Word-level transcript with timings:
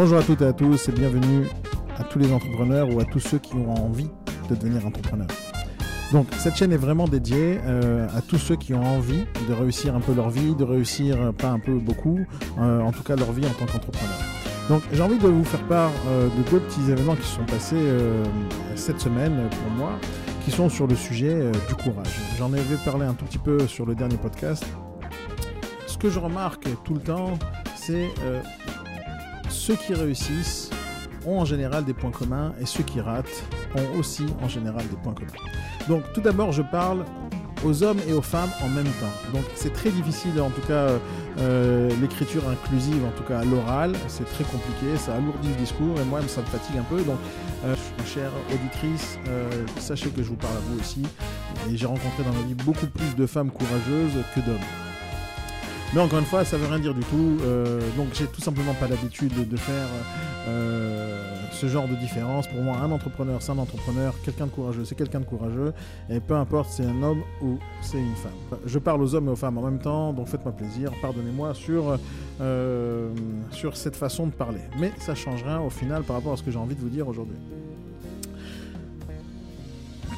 Bonjour 0.00 0.18
à 0.18 0.22
toutes 0.22 0.42
et 0.42 0.46
à 0.46 0.52
tous 0.52 0.88
et 0.88 0.92
bienvenue 0.92 1.48
à 1.96 2.04
tous 2.04 2.20
les 2.20 2.32
entrepreneurs 2.32 2.88
ou 2.94 3.00
à 3.00 3.04
tous 3.04 3.18
ceux 3.18 3.38
qui 3.38 3.54
ont 3.54 3.74
envie 3.74 4.08
de 4.48 4.54
devenir 4.54 4.86
entrepreneur. 4.86 5.26
Donc 6.12 6.28
cette 6.38 6.54
chaîne 6.54 6.70
est 6.70 6.76
vraiment 6.76 7.08
dédiée 7.08 7.58
euh, 7.66 8.06
à 8.16 8.20
tous 8.20 8.38
ceux 8.38 8.54
qui 8.54 8.74
ont 8.74 8.84
envie 8.84 9.24
de 9.48 9.52
réussir 9.52 9.96
un 9.96 10.00
peu 10.00 10.14
leur 10.14 10.30
vie, 10.30 10.54
de 10.54 10.62
réussir 10.62 11.20
euh, 11.20 11.32
pas 11.32 11.48
un 11.48 11.58
peu 11.58 11.80
beaucoup, 11.80 12.20
euh, 12.60 12.80
en 12.80 12.92
tout 12.92 13.02
cas 13.02 13.16
leur 13.16 13.32
vie 13.32 13.44
en 13.44 13.50
tant 13.54 13.66
qu'entrepreneur. 13.66 14.14
Donc 14.68 14.84
j'ai 14.92 15.02
envie 15.02 15.18
de 15.18 15.26
vous 15.26 15.42
faire 15.42 15.64
part 15.64 15.90
de 16.06 16.48
deux 16.48 16.60
petits 16.60 16.92
événements 16.92 17.16
qui 17.16 17.26
sont 17.26 17.44
passés 17.46 17.82
cette 18.76 19.00
semaine 19.00 19.48
pour 19.50 19.72
moi, 19.72 19.98
qui 20.44 20.52
sont 20.52 20.68
sur 20.68 20.86
le 20.86 20.94
sujet 20.94 21.50
du 21.66 21.74
courage. 21.74 22.20
J'en 22.38 22.52
avais 22.52 22.76
parlé 22.84 23.04
un 23.04 23.14
tout 23.14 23.24
petit 23.24 23.38
peu 23.38 23.66
sur 23.66 23.84
le 23.84 23.96
dernier 23.96 24.18
podcast. 24.18 24.64
Ce 25.88 25.98
que 25.98 26.08
je 26.08 26.20
remarque 26.20 26.68
tout 26.84 26.94
le 26.94 27.00
temps, 27.00 27.36
c'est 27.74 28.08
ceux 29.68 29.76
qui 29.76 29.92
réussissent 29.92 30.70
ont 31.26 31.40
en 31.40 31.44
général 31.44 31.84
des 31.84 31.92
points 31.92 32.10
communs 32.10 32.54
et 32.58 32.64
ceux 32.64 32.82
qui 32.82 33.02
ratent 33.02 33.44
ont 33.76 33.98
aussi 33.98 34.24
en 34.40 34.48
général 34.48 34.88
des 34.88 34.96
points 34.96 35.12
communs. 35.12 35.44
Donc 35.88 36.10
tout 36.14 36.22
d'abord, 36.22 36.52
je 36.52 36.62
parle 36.62 37.04
aux 37.62 37.82
hommes 37.82 37.98
et 38.08 38.14
aux 38.14 38.22
femmes 38.22 38.48
en 38.64 38.68
même 38.68 38.86
temps. 38.86 39.34
Donc 39.34 39.44
c'est 39.54 39.74
très 39.74 39.90
difficile, 39.90 40.40
en 40.40 40.48
tout 40.48 40.66
cas, 40.66 40.88
euh, 41.38 41.90
l'écriture 42.00 42.48
inclusive, 42.48 43.04
en 43.04 43.10
tout 43.10 43.24
cas 43.24 43.44
l'oral, 43.44 43.92
c'est 44.06 44.24
très 44.24 44.44
compliqué, 44.44 44.96
ça 44.96 45.16
alourdit 45.16 45.48
le 45.48 45.56
discours 45.56 46.00
et 46.00 46.04
moi 46.04 46.22
ça 46.28 46.40
me 46.40 46.46
fatigue 46.46 46.78
un 46.78 46.84
peu. 46.84 47.02
Donc, 47.02 47.18
euh, 47.66 47.74
chère 48.06 48.32
auditrice, 48.50 49.18
euh, 49.28 49.50
sachez 49.78 50.08
que 50.08 50.22
je 50.22 50.28
vous 50.30 50.36
parle 50.36 50.56
à 50.56 50.60
vous 50.60 50.80
aussi. 50.80 51.02
Et 51.68 51.76
j'ai 51.76 51.84
rencontré 51.84 52.22
dans 52.24 52.32
ma 52.32 52.46
vie 52.46 52.54
beaucoup 52.54 52.86
plus 52.86 53.14
de 53.14 53.26
femmes 53.26 53.50
courageuses 53.50 54.24
que 54.34 54.40
d'hommes. 54.40 54.87
Mais 55.94 56.02
encore 56.02 56.18
une 56.18 56.26
fois, 56.26 56.44
ça 56.44 56.58
veut 56.58 56.66
rien 56.66 56.78
dire 56.78 56.94
du 56.94 57.00
tout. 57.00 57.38
Euh, 57.42 57.80
donc 57.96 58.08
j'ai 58.12 58.26
tout 58.26 58.42
simplement 58.42 58.74
pas 58.74 58.88
l'habitude 58.88 59.48
de, 59.48 59.56
faire 59.56 59.86
euh, 60.46 61.34
ce 61.50 61.66
genre 61.66 61.88
de 61.88 61.94
différence. 61.94 62.46
Pour 62.46 62.60
moi, 62.60 62.76
un 62.76 62.90
entrepreneur, 62.90 63.40
c'est 63.40 63.52
un 63.52 63.58
entrepreneur. 63.58 64.14
Quelqu'un 64.22 64.46
de 64.46 64.50
courageux, 64.50 64.84
c'est 64.84 64.94
quelqu'un 64.94 65.20
de 65.20 65.24
courageux. 65.24 65.72
Et 66.10 66.20
peu 66.20 66.34
importe, 66.34 66.70
c'est 66.70 66.84
un 66.84 67.02
homme 67.02 67.22
ou 67.40 67.58
c'est 67.80 67.98
une 67.98 68.14
femme. 68.16 68.58
Je 68.66 68.78
parle 68.78 69.02
aux 69.02 69.14
hommes 69.14 69.28
et 69.28 69.30
aux 69.30 69.36
femmes 69.36 69.56
en 69.56 69.62
même 69.62 69.78
temps, 69.78 70.12
donc 70.12 70.28
faites-moi 70.28 70.52
plaisir. 70.52 70.92
Pardonnez-moi 71.00 71.54
sur, 71.54 71.98
euh, 72.42 73.10
sur 73.50 73.74
cette 73.76 73.96
façon 73.96 74.26
de 74.26 74.32
parler. 74.32 74.60
Mais 74.78 74.92
ça 74.98 75.14
change 75.14 75.42
rien 75.42 75.60
au 75.60 75.70
final 75.70 76.02
par 76.02 76.16
rapport 76.16 76.34
à 76.34 76.36
ce 76.36 76.42
que 76.42 76.50
j'ai 76.50 76.58
envie 76.58 76.74
de 76.74 76.80
vous 76.80 76.90
dire 76.90 77.08
aujourd'hui 77.08 77.36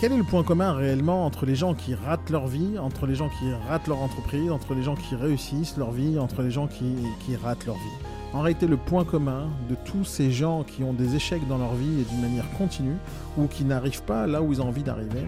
quel 0.00 0.12
est 0.12 0.16
le 0.16 0.24
point 0.24 0.42
commun 0.42 0.72
réellement 0.72 1.26
entre 1.26 1.44
les 1.44 1.54
gens 1.54 1.74
qui 1.74 1.94
ratent 1.94 2.30
leur 2.30 2.46
vie, 2.46 2.78
entre 2.78 3.04
les 3.06 3.14
gens 3.14 3.28
qui 3.28 3.52
ratent 3.68 3.86
leur 3.86 3.98
entreprise, 3.98 4.50
entre 4.50 4.72
les 4.72 4.82
gens 4.82 4.94
qui 4.94 5.14
réussissent 5.14 5.76
leur 5.76 5.90
vie, 5.90 6.18
entre 6.18 6.40
les 6.40 6.50
gens 6.50 6.68
qui, 6.68 6.96
ratent 7.36 7.66
leur 7.66 7.74
vie? 7.74 8.06
En 8.32 8.40
réalité, 8.40 8.66
le 8.66 8.78
point 8.78 9.04
commun 9.04 9.50
de 9.68 9.74
tous 9.84 10.06
ces 10.06 10.32
gens 10.32 10.62
qui 10.62 10.84
ont 10.84 10.94
des 10.94 11.16
échecs 11.16 11.46
dans 11.48 11.58
leur 11.58 11.74
vie 11.74 12.00
et 12.00 12.04
d'une 12.04 12.22
manière 12.22 12.50
continue, 12.56 12.96
ou 13.36 13.46
qui 13.46 13.62
n'arrivent 13.62 14.02
pas 14.04 14.26
là 14.26 14.40
où 14.40 14.50
ils 14.54 14.62
ont 14.62 14.68
envie 14.68 14.82
d'arriver, 14.82 15.26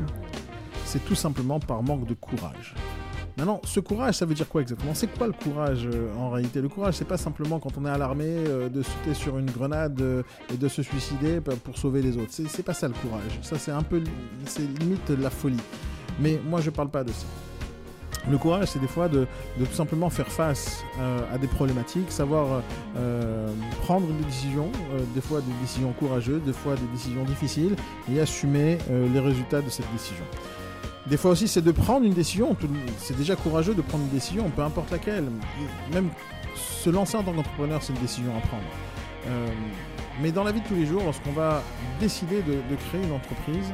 c'est 0.86 1.04
tout 1.04 1.14
simplement 1.14 1.60
par 1.60 1.82
manque 1.82 2.06
de 2.06 2.14
courage. 2.14 2.74
Maintenant, 3.36 3.60
ce 3.64 3.80
courage, 3.80 4.16
ça 4.16 4.26
veut 4.26 4.34
dire 4.34 4.48
quoi 4.48 4.60
exactement? 4.60 4.94
C'est 4.94 5.06
quoi 5.06 5.26
le 5.26 5.32
courage 5.32 5.86
euh, 5.86 6.14
en 6.18 6.30
réalité? 6.30 6.60
Le 6.60 6.68
courage, 6.68 6.94
c'est 6.94 7.06
pas 7.06 7.16
simplement 7.16 7.58
quand 7.58 7.78
on 7.78 7.86
est 7.86 7.90
à 7.90 7.96
l'armée 7.96 8.26
euh, 8.26 8.68
de 8.68 8.82
sauter 8.82 9.14
sur 9.14 9.38
une 9.38 9.50
grenade 9.50 9.98
euh, 10.02 10.22
et 10.52 10.58
de 10.58 10.68
se 10.68 10.82
suicider 10.82 11.40
pour 11.40 11.78
sauver 11.78 12.02
les 12.02 12.18
autres. 12.18 12.30
C'est 12.30 12.62
pas 12.62 12.74
ça 12.74 12.88
le 12.88 12.94
courage. 12.94 13.38
Ça, 13.40 13.58
c'est 13.58 13.70
un 13.70 13.82
peu, 13.82 14.02
c'est 14.44 14.62
limite 14.80 15.10
de 15.10 15.22
la 15.22 15.30
folie. 15.30 15.56
Mais 16.20 16.38
moi, 16.44 16.60
je 16.60 16.68
parle 16.68 16.90
pas 16.90 17.04
de 17.04 17.10
ça. 17.10 17.26
Le 18.30 18.36
courage, 18.36 18.68
c'est 18.68 18.78
des 18.78 18.86
fois 18.86 19.08
de, 19.08 19.26
tout 19.58 19.72
simplement 19.72 20.08
faire 20.08 20.28
face 20.28 20.84
à 21.32 21.38
des 21.38 21.48
problématiques, 21.48 22.12
savoir 22.12 22.62
prendre 23.80 24.06
des 24.06 24.24
décisions, 24.24 24.70
des 25.12 25.20
fois 25.20 25.40
des 25.40 25.52
décisions 25.60 25.92
courageuses, 25.92 26.40
des 26.42 26.52
fois 26.52 26.76
des 26.76 26.86
décisions 26.92 27.24
difficiles, 27.24 27.74
et 28.12 28.20
assumer 28.20 28.78
les 28.88 29.18
résultats 29.18 29.60
de 29.60 29.70
cette 29.70 29.90
décision. 29.92 30.24
Des 31.06 31.16
fois 31.16 31.32
aussi, 31.32 31.48
c'est 31.48 31.62
de 31.62 31.72
prendre 31.72 32.06
une 32.06 32.14
décision. 32.14 32.56
C'est 32.98 33.16
déjà 33.16 33.34
courageux 33.34 33.74
de 33.74 33.82
prendre 33.82 34.04
une 34.04 34.10
décision, 34.10 34.48
peu 34.50 34.62
importe 34.62 34.90
laquelle. 34.90 35.24
Même 35.92 36.10
se 36.54 36.90
lancer 36.90 37.16
en 37.16 37.22
tant 37.22 37.32
qu'entrepreneur, 37.32 37.82
c'est 37.82 37.92
une 37.92 38.00
décision 38.00 38.36
à 38.36 38.40
prendre. 38.46 38.62
Euh, 39.28 39.48
mais 40.20 40.30
dans 40.30 40.44
la 40.44 40.52
vie 40.52 40.60
de 40.60 40.66
tous 40.66 40.74
les 40.74 40.86
jours, 40.86 41.02
lorsqu'on 41.04 41.32
va 41.32 41.62
décider 42.00 42.42
de, 42.42 42.76
créer 42.88 43.02
une 43.02 43.12
entreprise, 43.12 43.72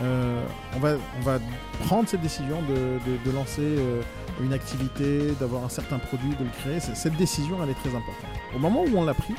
euh, 0.00 0.44
on, 0.76 0.78
va, 0.78 0.96
on 1.18 1.22
va 1.22 1.38
prendre 1.86 2.08
cette 2.08 2.20
décision 2.20 2.62
de, 2.62 3.30
lancer 3.30 3.62
euh, 3.62 4.02
une 4.42 4.52
activité, 4.52 5.32
d'avoir 5.40 5.64
un 5.64 5.68
certain 5.68 5.98
produit, 5.98 6.30
de 6.30 6.44
le 6.44 6.50
créer. 6.60 6.80
Cette 6.80 7.16
décision, 7.16 7.58
elle 7.62 7.70
est 7.70 7.74
très 7.74 7.90
importante. 7.90 8.30
Au 8.54 8.58
moment 8.58 8.82
où 8.82 8.96
on 8.96 9.04
l'a 9.04 9.14
pris, 9.14 9.34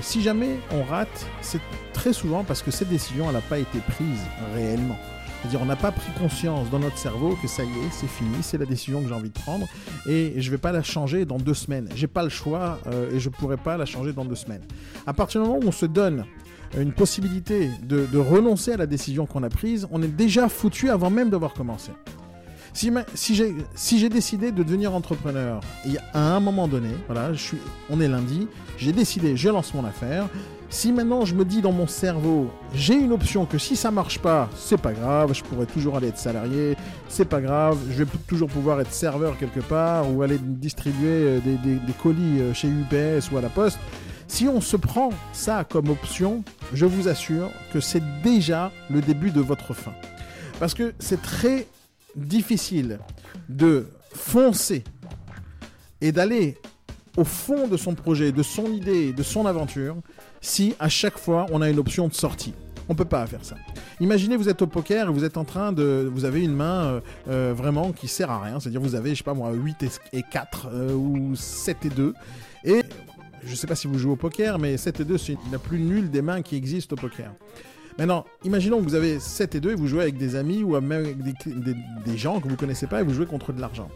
si 0.00 0.22
jamais 0.22 0.58
on 0.72 0.82
rate, 0.82 1.26
c'est 1.40 1.60
très 1.92 2.12
souvent 2.12 2.42
parce 2.42 2.62
que 2.62 2.72
cette 2.72 2.88
décision, 2.88 3.26
elle 3.28 3.34
n'a 3.34 3.40
pas 3.40 3.58
été 3.58 3.78
prise 3.78 4.22
réellement. 4.54 4.96
C'est-à-dire, 5.40 5.62
on 5.62 5.66
n'a 5.66 5.76
pas 5.76 5.92
pris 5.92 6.10
conscience 6.18 6.68
dans 6.70 6.80
notre 6.80 6.98
cerveau 6.98 7.36
que 7.40 7.46
ça 7.46 7.62
y 7.62 7.66
est, 7.66 7.90
c'est 7.92 8.08
fini, 8.08 8.36
c'est 8.42 8.58
la 8.58 8.66
décision 8.66 9.00
que 9.00 9.08
j'ai 9.08 9.14
envie 9.14 9.30
de 9.30 9.38
prendre 9.38 9.66
et 10.06 10.34
je 10.36 10.46
ne 10.46 10.50
vais 10.50 10.58
pas 10.58 10.72
la 10.72 10.82
changer 10.82 11.24
dans 11.24 11.38
deux 11.38 11.54
semaines. 11.54 11.88
J'ai 11.94 12.08
pas 12.08 12.24
le 12.24 12.28
choix 12.28 12.80
euh, 12.88 13.12
et 13.12 13.20
je 13.20 13.28
ne 13.28 13.34
pourrai 13.34 13.56
pas 13.56 13.76
la 13.76 13.86
changer 13.86 14.12
dans 14.12 14.24
deux 14.24 14.34
semaines. 14.34 14.62
À 15.06 15.12
partir 15.12 15.40
du 15.40 15.46
moment 15.46 15.60
où 15.62 15.68
on 15.68 15.72
se 15.72 15.86
donne 15.86 16.24
une 16.76 16.92
possibilité 16.92 17.70
de, 17.82 18.18
renoncer 18.18 18.72
à 18.72 18.76
la 18.76 18.86
décision 18.86 19.26
qu'on 19.26 19.42
a 19.42 19.48
prise, 19.48 19.86
on 19.90 20.02
est 20.02 20.08
déjà 20.08 20.48
foutu 20.48 20.90
avant 20.90 21.08
même 21.08 21.30
d'avoir 21.30 21.54
commencé. 21.54 21.92
Si, 22.74 23.34
j'ai 23.34 24.08
décidé 24.08 24.52
de 24.52 24.62
devenir 24.62 24.94
entrepreneur, 24.94 25.60
et 25.86 25.96
à 26.12 26.36
un 26.36 26.40
moment 26.40 26.68
donné, 26.68 26.90
voilà, 27.06 27.32
je 27.32 27.42
suis, 27.42 27.58
on 27.90 28.00
est 28.00 28.08
lundi, 28.08 28.46
j'ai 28.76 28.92
décidé, 28.92 29.36
je 29.36 29.48
lance 29.48 29.72
mon 29.74 29.84
affaire, 29.84 30.28
si 30.70 30.92
maintenant 30.92 31.24
je 31.24 31.34
me 31.34 31.44
dis 31.44 31.62
dans 31.62 31.72
mon 31.72 31.86
cerveau, 31.86 32.50
j'ai 32.74 32.94
une 32.94 33.12
option 33.12 33.46
que 33.46 33.58
si 33.58 33.74
ça 33.74 33.90
marche 33.90 34.18
pas, 34.18 34.50
c'est 34.56 34.80
pas 34.80 34.92
grave, 34.92 35.32
je 35.32 35.42
pourrais 35.42 35.66
toujours 35.66 35.96
aller 35.96 36.08
être 36.08 36.18
salarié, 36.18 36.76
c'est 37.08 37.24
pas 37.24 37.40
grave, 37.40 37.78
je 37.90 38.02
vais 38.02 38.10
toujours 38.26 38.48
pouvoir 38.48 38.80
être 38.80 38.92
serveur 38.92 39.38
quelque 39.38 39.60
part 39.60 40.12
ou 40.12 40.22
aller 40.22 40.38
distribuer 40.38 41.38
euh, 41.38 41.40
des, 41.40 41.92
colis 42.02 42.40
euh, 42.40 42.52
chez 42.52 42.68
UPS 42.68 43.30
ou 43.32 43.38
à 43.38 43.40
la 43.40 43.48
poste. 43.48 43.78
Si 44.26 44.46
on 44.46 44.60
se 44.60 44.76
prend 44.76 45.08
ça 45.32 45.64
comme 45.64 45.88
option, 45.88 46.44
je 46.74 46.84
vous 46.84 47.08
assure 47.08 47.50
que 47.72 47.80
c'est 47.80 48.02
déjà 48.22 48.70
le 48.90 49.00
début 49.00 49.30
de 49.30 49.40
votre 49.40 49.72
fin. 49.72 49.94
Parce 50.60 50.74
que 50.74 50.92
c'est 50.98 51.22
très 51.22 51.66
difficile 52.14 52.98
de 53.48 53.88
foncer 54.12 54.84
et 56.02 56.12
d'aller 56.12 56.58
au 57.16 57.24
fond 57.24 57.66
de 57.66 57.76
son 57.76 57.94
projet, 57.94 58.32
de 58.32 58.42
son 58.42 58.66
idée, 58.66 59.12
de 59.12 59.22
son 59.22 59.46
aventure, 59.46 59.96
si 60.40 60.74
à 60.78 60.88
chaque 60.88 61.18
fois 61.18 61.46
on 61.50 61.62
a 61.62 61.68
une 61.68 61.78
option 61.78 62.08
de 62.08 62.14
sortie. 62.14 62.54
On 62.90 62.94
peut 62.94 63.04
pas 63.04 63.26
faire 63.26 63.44
ça. 63.44 63.56
Imaginez 64.00 64.36
vous 64.36 64.48
êtes 64.48 64.62
au 64.62 64.66
poker 64.66 65.08
et 65.08 65.12
vous 65.12 65.24
êtes 65.24 65.36
en 65.36 65.44
train 65.44 65.72
de, 65.72 66.10
vous 66.10 66.24
avez 66.24 66.42
une 66.42 66.54
main 66.54 66.84
euh, 66.84 67.00
euh, 67.28 67.54
vraiment 67.54 67.92
qui 67.92 68.08
sert 68.08 68.30
à 68.30 68.42
rien, 68.42 68.60
c'est-à-dire 68.60 68.80
vous 68.80 68.94
avez 68.94 69.10
je 69.10 69.16
sais 69.16 69.24
pas 69.24 69.34
moi 69.34 69.50
8 69.52 69.84
et 70.14 70.22
4 70.22 70.68
euh, 70.72 70.94
ou 70.94 71.36
7 71.36 71.84
et 71.84 71.88
2 71.90 72.14
et 72.64 72.82
je 73.44 73.54
sais 73.54 73.66
pas 73.66 73.74
si 73.74 73.86
vous 73.86 73.98
jouez 73.98 74.12
au 74.12 74.16
poker 74.16 74.58
mais 74.58 74.76
7 74.76 75.00
et 75.00 75.04
2 75.04 75.18
c'est 75.18 75.36
la 75.52 75.58
plus 75.58 75.78
nulle 75.78 76.10
des 76.10 76.22
mains 76.22 76.42
qui 76.42 76.56
existent 76.56 76.94
au 76.94 76.98
poker. 76.98 77.30
Maintenant, 77.98 78.24
imaginons 78.44 78.78
que 78.78 78.84
vous 78.84 78.94
avez 78.94 79.18
7 79.18 79.56
et 79.56 79.60
2 79.60 79.72
et 79.72 79.74
vous 79.74 79.88
jouez 79.88 80.02
avec 80.02 80.16
des 80.16 80.36
amis 80.36 80.62
ou 80.62 80.80
même 80.80 81.04
avec 81.04 81.16
des, 81.18 82.16
gens 82.16 82.40
que 82.40 82.48
vous 82.48 82.54
connaissez 82.54 82.86
pas 82.86 83.00
et 83.00 83.02
vous 83.02 83.12
jouez 83.12 83.26
contre 83.26 83.52
de 83.52 83.60
l'argent. 83.60 83.88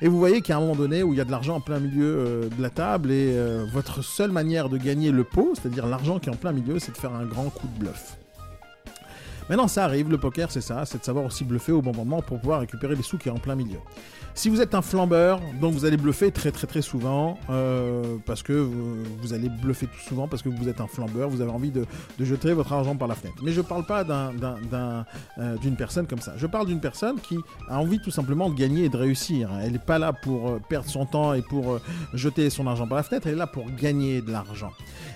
Et 0.00 0.08
vous 0.08 0.18
voyez 0.18 0.40
qu'à 0.40 0.56
un 0.56 0.60
moment 0.60 0.74
donné 0.74 1.02
où 1.02 1.12
il 1.12 1.18
y 1.18 1.20
a 1.20 1.26
de 1.26 1.30
l'argent 1.30 1.56
en 1.56 1.60
plein 1.60 1.78
milieu 1.78 2.06
euh, 2.06 2.48
de 2.48 2.62
la 2.62 2.70
table 2.70 3.10
et 3.10 3.36
euh, 3.36 3.66
votre 3.70 4.02
seule 4.02 4.30
manière 4.30 4.70
de 4.70 4.78
gagner 4.78 5.10
le 5.10 5.24
pot, 5.24 5.52
c'est-à-dire 5.54 5.86
l'argent 5.86 6.18
qui 6.18 6.30
est 6.30 6.32
en 6.32 6.36
plein 6.36 6.52
milieu, 6.52 6.78
c'est 6.78 6.92
de 6.92 6.96
faire 6.96 7.12
un 7.12 7.26
grand 7.26 7.50
coup 7.50 7.68
de 7.68 7.84
bluff. 7.84 8.16
Maintenant, 9.50 9.66
ça 9.66 9.82
arrive, 9.82 10.08
le 10.08 10.16
poker, 10.16 10.48
c'est 10.48 10.60
ça, 10.60 10.86
c'est 10.86 10.98
de 10.98 11.04
savoir 11.04 11.24
aussi 11.24 11.42
bluffer 11.42 11.72
au 11.72 11.82
bon 11.82 11.92
moment 11.92 12.22
pour 12.22 12.38
pouvoir 12.38 12.60
récupérer 12.60 12.94
les 12.94 13.02
sous 13.02 13.18
qui 13.18 13.28
est 13.28 13.32
en 13.32 13.38
plein 13.38 13.56
milieu. 13.56 13.78
Si 14.32 14.48
vous 14.48 14.60
êtes 14.60 14.76
un 14.76 14.80
flambeur, 14.80 15.40
donc 15.60 15.74
vous 15.74 15.84
allez 15.84 15.96
bluffer 15.96 16.30
très 16.30 16.52
très 16.52 16.68
très 16.68 16.82
souvent, 16.82 17.36
euh, 17.50 18.16
parce 18.26 18.44
que 18.44 18.52
vous, 18.52 19.32
allez 19.32 19.48
bluffer 19.48 19.86
tout 19.86 20.08
souvent, 20.08 20.28
parce 20.28 20.42
que 20.42 20.48
vous 20.48 20.68
êtes 20.68 20.80
un 20.80 20.86
flambeur, 20.86 21.28
vous 21.28 21.40
avez 21.40 21.50
envie 21.50 21.72
de, 21.72 21.84
jeter 22.20 22.52
votre 22.52 22.72
argent 22.72 22.94
par 22.94 23.08
la 23.08 23.16
fenêtre. 23.16 23.38
Mais 23.42 23.50
je 23.50 23.60
parle 23.60 23.84
pas 23.84 24.04
euh, 24.08 25.56
d'une 25.56 25.74
personne 25.74 26.06
comme 26.06 26.20
ça. 26.20 26.34
Je 26.36 26.46
parle 26.46 26.68
d'une 26.68 26.80
personne 26.80 27.18
qui 27.18 27.36
a 27.68 27.80
envie 27.80 27.98
tout 27.98 28.12
simplement 28.12 28.50
de 28.50 28.54
gagner 28.54 28.84
et 28.84 28.88
de 28.88 28.96
réussir. 28.96 29.50
Elle 29.60 29.72
n'est 29.72 29.78
pas 29.78 29.98
là 29.98 30.12
pour 30.12 30.48
euh, 30.48 30.60
perdre 30.68 30.88
son 30.88 31.06
temps 31.06 31.34
et 31.34 31.42
pour 31.42 31.80
jeter 32.14 32.50
son 32.50 32.68
argent 32.68 32.86
par 32.86 32.98
la 32.98 33.02
fenêtre, 33.02 33.26
elle 33.26 33.34
est 33.34 33.38
là 33.38 33.48
pour 33.48 33.66
gagner 33.72 34.22
de 34.22 34.30
l'argent. 34.30 34.70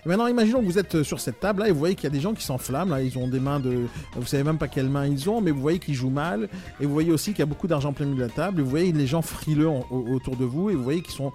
Maintenant, 0.06 0.26
imaginons 0.26 0.58
que 0.60 0.66
vous 0.66 0.78
êtes 0.78 1.04
sur 1.04 1.20
cette 1.20 1.38
table 1.38 1.60
là 1.60 1.68
et 1.68 1.70
vous 1.70 1.78
voyez 1.78 1.94
qu'il 1.94 2.04
y 2.04 2.08
a 2.08 2.10
des 2.10 2.20
gens 2.20 2.34
qui 2.34 2.44
s'enflamment. 2.44 2.96
Ils 2.96 3.16
ont 3.16 3.28
des 3.28 3.40
mains 3.40 3.60
de, 3.60 3.86
vous 4.24 4.30
savez 4.30 4.42
même 4.42 4.56
pas 4.56 4.68
quelles 4.68 4.88
mains 4.88 5.06
ils 5.06 5.28
ont, 5.28 5.42
mais 5.42 5.50
vous 5.50 5.60
voyez 5.60 5.78
qu'ils 5.78 5.94
jouent 5.94 6.08
mal. 6.08 6.48
Et 6.80 6.86
vous 6.86 6.92
voyez 6.92 7.12
aussi 7.12 7.32
qu'il 7.32 7.40
y 7.40 7.42
a 7.42 7.46
beaucoup 7.46 7.66
d'argent 7.66 7.92
plein 7.92 8.06
de 8.06 8.18
la 8.18 8.28
table. 8.28 8.62
Vous 8.62 8.70
voyez 8.70 8.90
les 8.90 9.06
gens 9.06 9.20
frileux 9.20 9.68
autour 9.68 10.36
de 10.36 10.46
vous 10.46 10.70
et 10.70 10.74
vous 10.74 10.82
voyez 10.82 11.02
qu'ils 11.02 11.14
sont, 11.14 11.32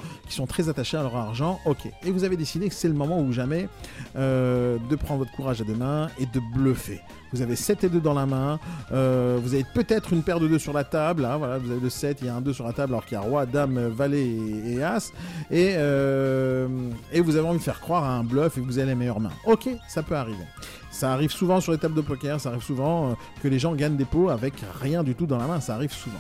très 0.47 0.69
attachés 0.69 0.97
à 0.97 1.03
leur 1.03 1.15
argent. 1.15 1.59
Ok. 1.65 1.88
Et 2.03 2.12
vous 2.12 2.24
avez 2.24 2.36
décidé 2.36 2.68
que 2.68 2.74
c'est 2.74 2.88
le 2.88 2.95
moment 2.95 3.21
ou 3.21 3.31
jamais 3.31 3.69
euh, 4.15 4.77
de 4.89 4.95
prendre 4.95 5.19
votre 5.19 5.31
courage 5.31 5.62
à 5.62 5.63
deux 5.63 5.75
mains 5.75 6.07
et 6.19 6.25
de 6.25 6.41
bluffer. 6.56 7.00
Vous 7.31 7.44
avez 7.44 7.56
7 7.56 7.83
et 7.83 7.89
2 7.89 8.00
dans 8.00 8.15
la 8.15 8.25
main. 8.25 8.59
Euh, 8.91 9.39
vous 9.41 9.53
avez 9.53 9.65
peut-être 9.75 10.13
une 10.13 10.24
paire 10.24 10.39
de 10.39 10.47
2 10.47 10.57
sur 10.57 10.74
la 10.74 10.83
table. 10.83 11.25
Hein, 11.25 11.38
voilà, 11.38 11.59
vous 11.59 11.69
avez 11.69 11.80
le 11.80 11.89
7, 11.89 12.19
il 12.21 12.27
y 12.27 12.30
a 12.30 12.36
un 12.36 12.41
2 12.41 12.53
sur 12.53 12.65
la 12.65 12.74
table 12.74 12.94
alors 12.94 13.06
qu'il 13.06 13.13
y 13.13 13.18
a 13.18 13.21
roi, 13.21 13.45
dame, 13.45 13.88
valet 13.89 14.27
et, 14.65 14.81
as. 14.83 15.12
Euh, 15.51 16.68
et 17.13 17.21
vous 17.21 17.36
avez 17.36 17.47
envie 17.47 17.59
de 17.59 17.63
faire 17.63 17.80
croire 17.80 18.03
à 18.03 18.13
un 18.13 18.24
bluff 18.24 18.57
et 18.57 18.62
vous 18.62 18.80
avez 18.80 18.88
les 18.88 18.95
meilleures 18.95 19.19
mains. 19.19 19.31
Ok, 19.45 19.69
ça 19.88 20.01
peut 20.01 20.15
arriver. 20.15 20.45
Ça 20.91 21.13
arrive 21.13 21.31
souvent 21.31 21.62
sur 21.62 21.71
les 21.71 21.77
tables 21.77 21.95
de 21.95 22.01
poker, 22.01 22.39
ça 22.39 22.50
arrive 22.50 22.63
souvent 22.63 23.12
euh, 23.12 23.13
que 23.41 23.47
les 23.47 23.59
gens 23.59 23.75
gagnent 23.75 23.97
des 23.97 24.06
pots 24.06 24.30
avec 24.30 24.53
rien 24.81 25.03
du 25.03 25.15
tout 25.15 25.25
dans 25.25 25.38
la 25.38 25.47
main, 25.47 25.59
ça 25.59 25.75
arrive 25.75 25.94
souvent. 25.94 26.19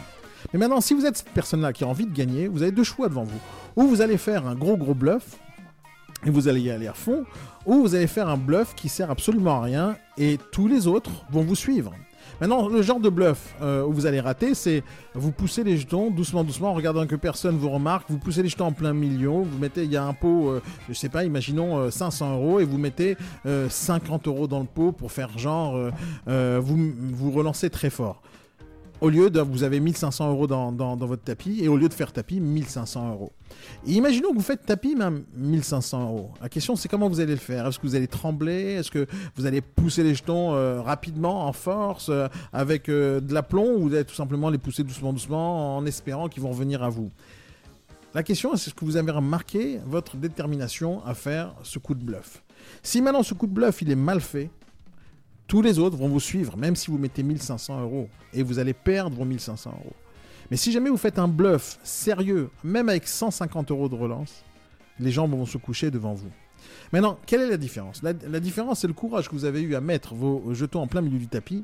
Mais 0.53 0.59
maintenant, 0.59 0.81
si 0.81 0.93
vous 0.93 1.05
êtes 1.05 1.17
cette 1.17 1.31
personne-là 1.31 1.73
qui 1.73 1.83
a 1.83 1.87
envie 1.87 2.05
de 2.05 2.13
gagner, 2.13 2.47
vous 2.47 2.61
avez 2.61 2.71
deux 2.71 2.83
choix 2.83 3.09
devant 3.09 3.23
vous. 3.23 3.39
Ou 3.75 3.87
vous 3.87 4.01
allez 4.01 4.17
faire 4.17 4.47
un 4.47 4.55
gros 4.55 4.77
gros 4.77 4.93
bluff, 4.93 5.37
et 6.25 6.29
vous 6.29 6.47
allez 6.47 6.61
y 6.61 6.71
aller 6.71 6.87
à 6.87 6.93
fond, 6.93 7.25
ou 7.65 7.81
vous 7.81 7.95
allez 7.95 8.07
faire 8.07 8.27
un 8.27 8.37
bluff 8.37 8.75
qui 8.75 8.89
sert 8.89 9.09
absolument 9.11 9.61
à 9.61 9.63
rien, 9.63 9.97
et 10.17 10.37
tous 10.51 10.67
les 10.67 10.87
autres 10.87 11.11
vont 11.29 11.43
vous 11.43 11.55
suivre. 11.55 11.93
Maintenant, 12.41 12.69
le 12.69 12.81
genre 12.81 12.99
de 12.99 13.09
bluff 13.09 13.55
euh, 13.61 13.83
où 13.83 13.91
vous 13.91 14.05
allez 14.05 14.21
rater, 14.21 14.53
c'est 14.53 14.83
vous 15.13 15.31
poussez 15.31 15.63
les 15.63 15.77
jetons 15.77 16.09
doucement, 16.09 16.43
doucement, 16.43 16.69
en 16.69 16.73
regardant 16.73 17.05
que 17.05 17.15
personne 17.15 17.57
vous 17.57 17.69
remarque. 17.69 18.09
Vous 18.09 18.17
poussez 18.17 18.43
les 18.43 18.49
jetons 18.49 18.67
en 18.67 18.71
plein 18.71 18.93
million. 18.93 19.41
Vous 19.41 19.57
mettez, 19.57 19.83
il 19.83 19.91
y 19.91 19.97
a 19.97 20.05
un 20.05 20.13
pot, 20.13 20.49
euh, 20.49 20.61
je 20.87 20.93
sais 20.93 21.09
pas, 21.09 21.25
imaginons 21.25 21.91
500 21.91 22.25
euh, 22.25 22.35
euros, 22.35 22.59
et 22.59 22.63
vous 22.63 22.77
mettez 22.77 23.17
50 23.45 24.27
euros 24.27 24.47
dans 24.47 24.59
le 24.59 24.65
pot 24.65 24.91
pour 24.91 25.11
faire 25.11 25.37
genre, 25.37 25.77
vous 26.27 26.93
vous 27.13 27.31
relancez 27.31 27.69
très 27.69 27.89
fort 27.89 28.21
au 29.01 29.09
lieu 29.09 29.29
de 29.29 29.39
vous 29.39 29.63
avez 29.63 29.79
1500 29.79 30.29
euros 30.29 30.47
dans, 30.47 30.95
votre 30.95 31.23
tapis 31.23 31.59
et 31.61 31.67
au 31.67 31.77
lieu 31.77 31.87
de 31.87 31.93
faire 31.93 32.11
tapis 32.11 32.39
1500 32.39 33.11
euros. 33.11 33.31
imaginons 33.85 34.31
que 34.31 34.35
vous 34.35 34.41
faites 34.41 34.65
tapis 34.65 34.95
même 34.95 35.23
1500 35.35 36.03
euros. 36.03 36.31
La 36.41 36.49
question 36.49 36.75
c'est 36.75 36.89
comment 36.89 37.07
vous 37.07 37.19
allez 37.19 37.33
le 37.33 37.37
faire? 37.37 37.67
Est-ce 37.67 37.79
que 37.79 37.87
vous 37.87 37.95
allez 37.95 38.07
trembler? 38.07 38.73
Est-ce 38.73 38.91
que 38.91 39.07
vous 39.35 39.45
allez 39.45 39.61
pousser 39.61 40.03
les 40.03 40.15
jetons 40.15 40.53
euh, 40.53 40.81
rapidement, 40.81 41.47
en 41.47 41.53
force, 41.53 42.09
euh, 42.09 42.27
avec 42.51 42.89
euh, 42.89 43.19
de 43.19 43.33
l'aplomb 43.33 43.75
ou 43.75 43.89
vous 43.89 43.93
allez 43.93 44.05
tout 44.05 44.15
simplement 44.15 44.49
les 44.49 44.57
pousser 44.57 44.83
doucement, 44.83 45.13
doucement 45.13 45.77
en 45.77 45.85
espérant 45.85 46.27
qu'ils 46.27 46.43
vont 46.43 46.51
revenir 46.51 46.83
à 46.83 46.89
vous? 46.89 47.11
La 48.13 48.23
question 48.23 48.55
c'est 48.55 48.67
est-ce 48.67 48.75
que 48.75 48.85
vous 48.85 48.97
avez 48.97 49.11
remarqué 49.11 49.79
votre 49.85 50.17
détermination 50.17 51.05
à 51.05 51.13
faire 51.13 51.53
ce 51.63 51.79
coup 51.79 51.93
de 51.93 52.03
bluff 52.03 52.43
Si 52.83 53.01
maintenant 53.01 53.23
ce 53.23 53.33
coup 53.33 53.47
de 53.47 53.53
bluff 53.53 53.81
il 53.81 53.91
est 53.91 53.95
mal 53.95 54.19
fait, 54.19 54.49
tous 55.49 55.63
les 55.63 55.79
autres 55.79 55.97
vont 55.97 56.07
vous 56.07 56.19
suivre, 56.19 56.55
même 56.55 56.75
si 56.75 56.91
vous 56.91 56.99
mettez 56.99 57.23
1500 57.23 57.81
euros. 57.81 58.07
Et 58.33 58.43
vous 58.43 58.59
allez 58.59 58.73
perdre 58.73 59.17
vos 59.17 59.25
1500 59.25 59.71
euros. 59.71 59.95
Mais 60.51 60.57
si 60.57 60.71
jamais 60.71 60.89
vous 60.89 60.97
faites 60.97 61.19
un 61.19 61.27
bluff 61.27 61.79
sérieux, 61.83 62.49
même 62.63 62.87
avec 62.87 63.07
150 63.07 63.71
euros 63.71 63.89
de 63.89 63.95
relance, 63.95 64.43
les 64.99 65.11
gens 65.11 65.27
vont 65.27 65.45
se 65.47 65.57
coucher 65.57 65.89
devant 65.89 66.13
vous. 66.13 66.29
Maintenant, 66.93 67.17
quelle 67.25 67.41
est 67.41 67.49
la 67.49 67.57
différence? 67.57 68.03
La, 68.03 68.13
différence, 68.13 68.81
c'est 68.81 68.87
le 68.87 68.93
courage 68.93 69.27
que 69.27 69.33
vous 69.33 69.45
avez 69.45 69.61
eu 69.61 69.73
à 69.73 69.81
mettre 69.81 70.13
vos 70.13 70.53
jetons 70.53 70.81
en 70.81 70.87
plein 70.87 71.01
milieu 71.01 71.17
du 71.17 71.27
tapis 71.27 71.63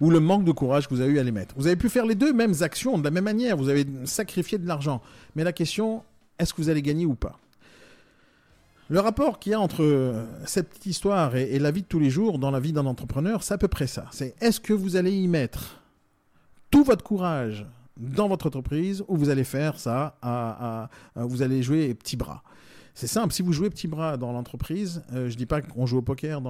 ou 0.00 0.10
le 0.10 0.18
manque 0.18 0.44
de 0.44 0.52
courage 0.52 0.88
que 0.88 0.94
vous 0.94 1.00
avez 1.00 1.12
eu 1.12 1.18
à 1.20 1.22
les 1.22 1.32
mettre. 1.32 1.54
Vous 1.56 1.68
avez 1.68 1.76
pu 1.76 1.88
faire 1.88 2.04
les 2.04 2.16
deux 2.16 2.32
mêmes 2.32 2.54
actions 2.62 2.98
de 2.98 3.04
la 3.04 3.10
même 3.12 3.24
manière, 3.24 3.56
vous 3.56 3.68
avez 3.68 3.86
sacrifié 4.04 4.58
de 4.58 4.66
l'argent. 4.66 5.02
Mais 5.36 5.44
la 5.44 5.52
question, 5.52 6.02
est-ce 6.38 6.52
que 6.52 6.62
vous 6.62 6.68
allez 6.68 6.82
gagner 6.82 7.06
ou 7.06 7.14
pas? 7.14 7.38
Le 8.88 9.00
rapport 9.00 9.38
qu'il 9.38 9.52
y 9.52 9.54
a 9.54 9.60
entre 9.60 9.82
euh, 9.82 10.24
cette 10.46 10.68
petite 10.68 10.86
histoire 10.86 11.36
et, 11.36 11.58
la 11.58 11.70
vie 11.70 11.82
de 11.82 11.86
tous 11.86 11.98
les 11.98 12.10
jours 12.10 12.38
dans 12.38 12.50
la 12.50 12.60
vie 12.60 12.72
d'un 12.72 12.86
entrepreneur, 12.86 13.42
c'est 13.42 13.54
à 13.54 13.58
peu 13.58 13.68
près 13.68 13.86
ça. 13.86 14.06
C'est 14.12 14.34
est-ce 14.40 14.60
que 14.60 14.72
vous 14.72 14.96
allez 14.96 15.12
y 15.12 15.28
mettre 15.28 15.80
tout 16.70 16.84
votre 16.84 17.02
courage 17.02 17.66
dans 17.96 18.28
votre 18.28 18.46
entreprise 18.46 19.02
ou 19.08 19.16
vous 19.16 19.30
allez 19.30 19.44
faire 19.44 19.78
ça 19.78 20.16
vous 21.14 21.42
allez 21.42 21.62
jouer 21.62 21.94
petit 21.94 22.16
bras? 22.16 22.42
C'est 22.96 23.08
simple, 23.08 23.34
si 23.34 23.42
vous 23.42 23.52
jouez 23.52 23.68
petit 23.68 23.88
bras 23.88 24.16
dans 24.16 24.32
l'entreprise, 24.32 25.02
je 25.12 25.16
euh, 25.18 25.28
je 25.28 25.36
dis 25.36 25.44
pas 25.44 25.60
qu'on 25.60 25.84
joue 25.84 25.98
au 25.98 26.02
poker 26.02 26.40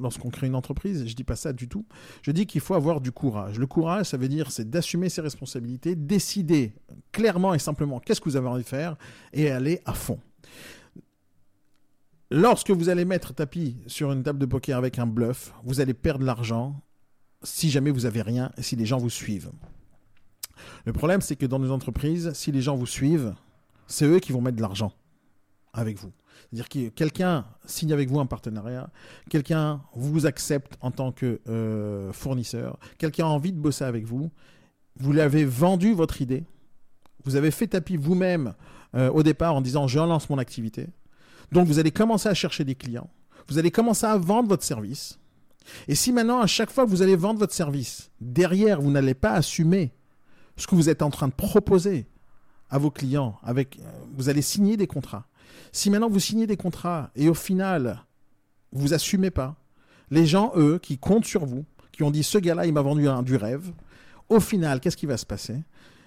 lorsqu'on 0.00 0.30
crée 0.30 0.46
une 0.46 0.54
entreprise, 0.54 1.06
je 1.06 1.14
dis 1.14 1.22
pas 1.22 1.36
ça 1.36 1.52
du 1.52 1.68
tout. 1.68 1.84
Je 2.22 2.30
dis 2.30 2.46
qu'il 2.46 2.62
faut 2.62 2.72
avoir 2.72 3.02
du 3.02 3.12
courage. 3.12 3.58
Le 3.58 3.66
courage, 3.66 4.06
ça 4.06 4.16
veut 4.16 4.28
dire 4.28 4.50
c'est 4.50 4.70
d'assumer 4.70 5.10
ses 5.10 5.20
responsabilités, 5.20 5.96
décider 5.96 6.72
clairement 7.12 7.52
et 7.52 7.58
simplement 7.58 8.00
qu'est-ce 8.00 8.22
que 8.22 8.30
vous 8.30 8.36
avez 8.36 8.48
envie 8.48 8.62
de 8.62 8.68
faire 8.68 8.96
et 9.34 9.50
aller 9.50 9.82
à 9.84 9.92
fond. 9.92 10.18
Lorsque 12.30 12.70
vous 12.70 12.88
allez 12.88 13.04
mettre 13.04 13.34
tapis 13.34 13.76
sur 13.86 14.10
une 14.12 14.22
table 14.22 14.38
de 14.38 14.46
poker 14.46 14.78
avec 14.78 14.98
un 14.98 15.06
bluff, 15.06 15.52
vous 15.64 15.80
allez 15.80 15.94
perdre 15.94 16.24
l'argent 16.24 16.80
si 17.42 17.70
jamais 17.70 17.90
vous 17.90 18.06
avez 18.06 18.22
rien 18.22 18.50
et 18.56 18.62
si 18.62 18.76
les 18.76 18.86
gens 18.86 18.98
vous 18.98 19.10
suivent. 19.10 19.52
Le 20.84 20.92
problème, 20.92 21.20
c'est 21.20 21.36
que 21.36 21.46
dans 21.46 21.58
nos 21.58 21.70
entreprises, 21.70 22.32
si 22.32 22.52
les 22.52 22.62
gens 22.62 22.76
vous 22.76 22.86
suivent, 22.86 23.34
c'est 23.86 24.06
eux 24.06 24.20
qui 24.20 24.32
vont 24.32 24.40
mettre 24.40 24.56
de 24.56 24.62
l'argent 24.62 24.92
avec 25.72 25.98
vous. 25.98 26.12
C'est-à-dire 26.50 26.68
que 26.68 26.88
quelqu'un 26.88 27.44
signe 27.66 27.92
avec 27.92 28.08
vous 28.08 28.20
un 28.20 28.26
partenariat, 28.26 28.88
quelqu'un 29.28 29.82
vous 29.94 30.26
accepte 30.26 30.76
en 30.80 30.90
tant 30.90 31.12
que 31.12 31.40
euh, 31.48 32.12
fournisseur, 32.12 32.78
quelqu'un 32.98 33.26
a 33.26 33.28
envie 33.28 33.52
de 33.52 33.58
bosser 33.58 33.84
avec 33.84 34.04
vous, 34.04 34.30
vous 34.96 35.12
l'avez 35.12 35.44
vendu 35.44 35.92
votre 35.92 36.22
idée, 36.22 36.44
vous 37.24 37.36
avez 37.36 37.50
fait 37.50 37.66
tapis 37.66 37.96
vous-même 37.96 38.54
euh, 38.94 39.10
au 39.10 39.22
départ 39.22 39.54
en 39.54 39.60
disant 39.60 39.88
je 39.88 39.98
lance 39.98 40.30
mon 40.30 40.38
activité, 40.38 40.88
donc 41.52 41.66
vous 41.66 41.78
allez 41.78 41.90
commencer 41.90 42.28
à 42.28 42.34
chercher 42.34 42.64
des 42.64 42.74
clients, 42.74 43.10
vous 43.48 43.58
allez 43.58 43.70
commencer 43.70 44.06
à 44.06 44.16
vendre 44.16 44.48
votre 44.48 44.64
service. 44.64 45.18
Et 45.88 45.94
si 45.94 46.12
maintenant, 46.12 46.40
à 46.40 46.46
chaque 46.46 46.70
fois 46.70 46.84
que 46.84 46.90
vous 46.90 47.02
allez 47.02 47.16
vendre 47.16 47.40
votre 47.40 47.54
service, 47.54 48.10
derrière, 48.20 48.80
vous 48.80 48.90
n'allez 48.90 49.14
pas 49.14 49.32
assumer 49.32 49.92
ce 50.56 50.66
que 50.66 50.74
vous 50.74 50.88
êtes 50.88 51.02
en 51.02 51.10
train 51.10 51.28
de 51.28 51.32
proposer 51.32 52.06
à 52.70 52.78
vos 52.78 52.90
clients, 52.90 53.38
avec, 53.42 53.78
euh, 53.78 53.82
vous 54.16 54.28
allez 54.28 54.42
signer 54.42 54.76
des 54.76 54.86
contrats. 54.86 55.26
Si 55.72 55.90
maintenant 55.90 56.08
vous 56.08 56.20
signez 56.20 56.46
des 56.46 56.56
contrats 56.56 57.10
et 57.16 57.28
au 57.28 57.34
final, 57.34 58.04
vous 58.72 58.94
assumez 58.94 59.30
pas, 59.30 59.56
les 60.10 60.26
gens, 60.26 60.52
eux, 60.56 60.78
qui 60.78 60.98
comptent 60.98 61.24
sur 61.24 61.46
vous, 61.46 61.64
qui 61.92 62.02
ont 62.02 62.10
dit 62.10 62.22
ce 62.22 62.38
gars-là, 62.38 62.66
il 62.66 62.72
m'a 62.72 62.82
vendu 62.82 63.06
du 63.24 63.36
rêve, 63.36 63.72
au 64.28 64.40
final, 64.40 64.80
qu'est-ce 64.80 64.96
qui 64.96 65.06
va 65.06 65.16
se 65.16 65.26
passer? 65.26 65.56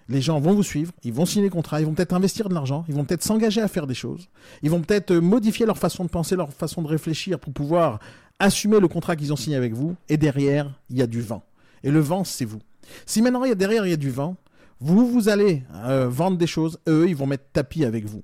Les 0.10 0.22
gens 0.22 0.40
vont 0.40 0.54
vous 0.54 0.64
suivre, 0.64 0.92
ils 1.04 1.14
vont 1.14 1.26
signer 1.26 1.46
des 1.46 1.50
contrats, 1.50 1.82
ils 1.82 1.86
vont 1.86 1.94
peut-être 1.94 2.14
investir 2.14 2.50
de 2.50 2.54
l'argent, 2.54 2.86
ils 2.88 2.96
vont 2.96 3.06
peut-être 3.06 3.24
s'engager 3.24 3.62
à 3.62 3.68
faire 3.68 3.88
des 3.88 3.94
choses, 3.94 4.30
ils 4.62 4.70
vont 4.70 4.82
peut-être 4.82 5.12
euh, 5.12 5.22
modifier 5.22 5.66
leur 5.66 5.78
façon 5.78 6.04
de 6.04 6.10
penser, 6.10 6.36
leur 6.36 6.54
façon 6.54 6.82
de 6.82 6.88
réfléchir 6.88 7.40
pour 7.40 7.54
pouvoir 7.54 8.00
assumer 8.40 8.80
le 8.80 8.88
contrat 8.88 9.16
qu'ils 9.16 9.34
ont 9.34 9.36
signé 9.36 9.56
avec 9.56 9.74
vous, 9.74 9.96
et 10.10 10.18
derrière, 10.18 10.80
il 10.90 10.98
y 10.98 11.02
a 11.02 11.08
du 11.08 11.22
vent. 11.22 11.44
Et 11.84 11.92
le 11.92 12.00
vent, 12.00 12.24
c'est 12.24 12.46
vous. 12.46 12.60
Si 13.06 13.22
maintenant, 13.22 13.44
il 13.44 13.50
y 13.50 13.52
a 13.52 13.56
derrière, 13.56 13.86
il 13.86 13.90
y 13.90 13.94
a 13.94 13.98
du 13.98 14.12
vent, 14.12 14.36
vous, 14.80 15.08
vous 15.08 15.28
allez 15.28 15.64
euh, 15.74 16.08
vendre 16.08 16.38
des 16.38 16.48
choses, 16.48 16.80
eux, 16.88 17.08
ils 17.10 17.16
vont 17.16 17.26
mettre 17.26 17.46
tapis 17.52 17.84
avec 17.84 18.06
vous. 18.06 18.24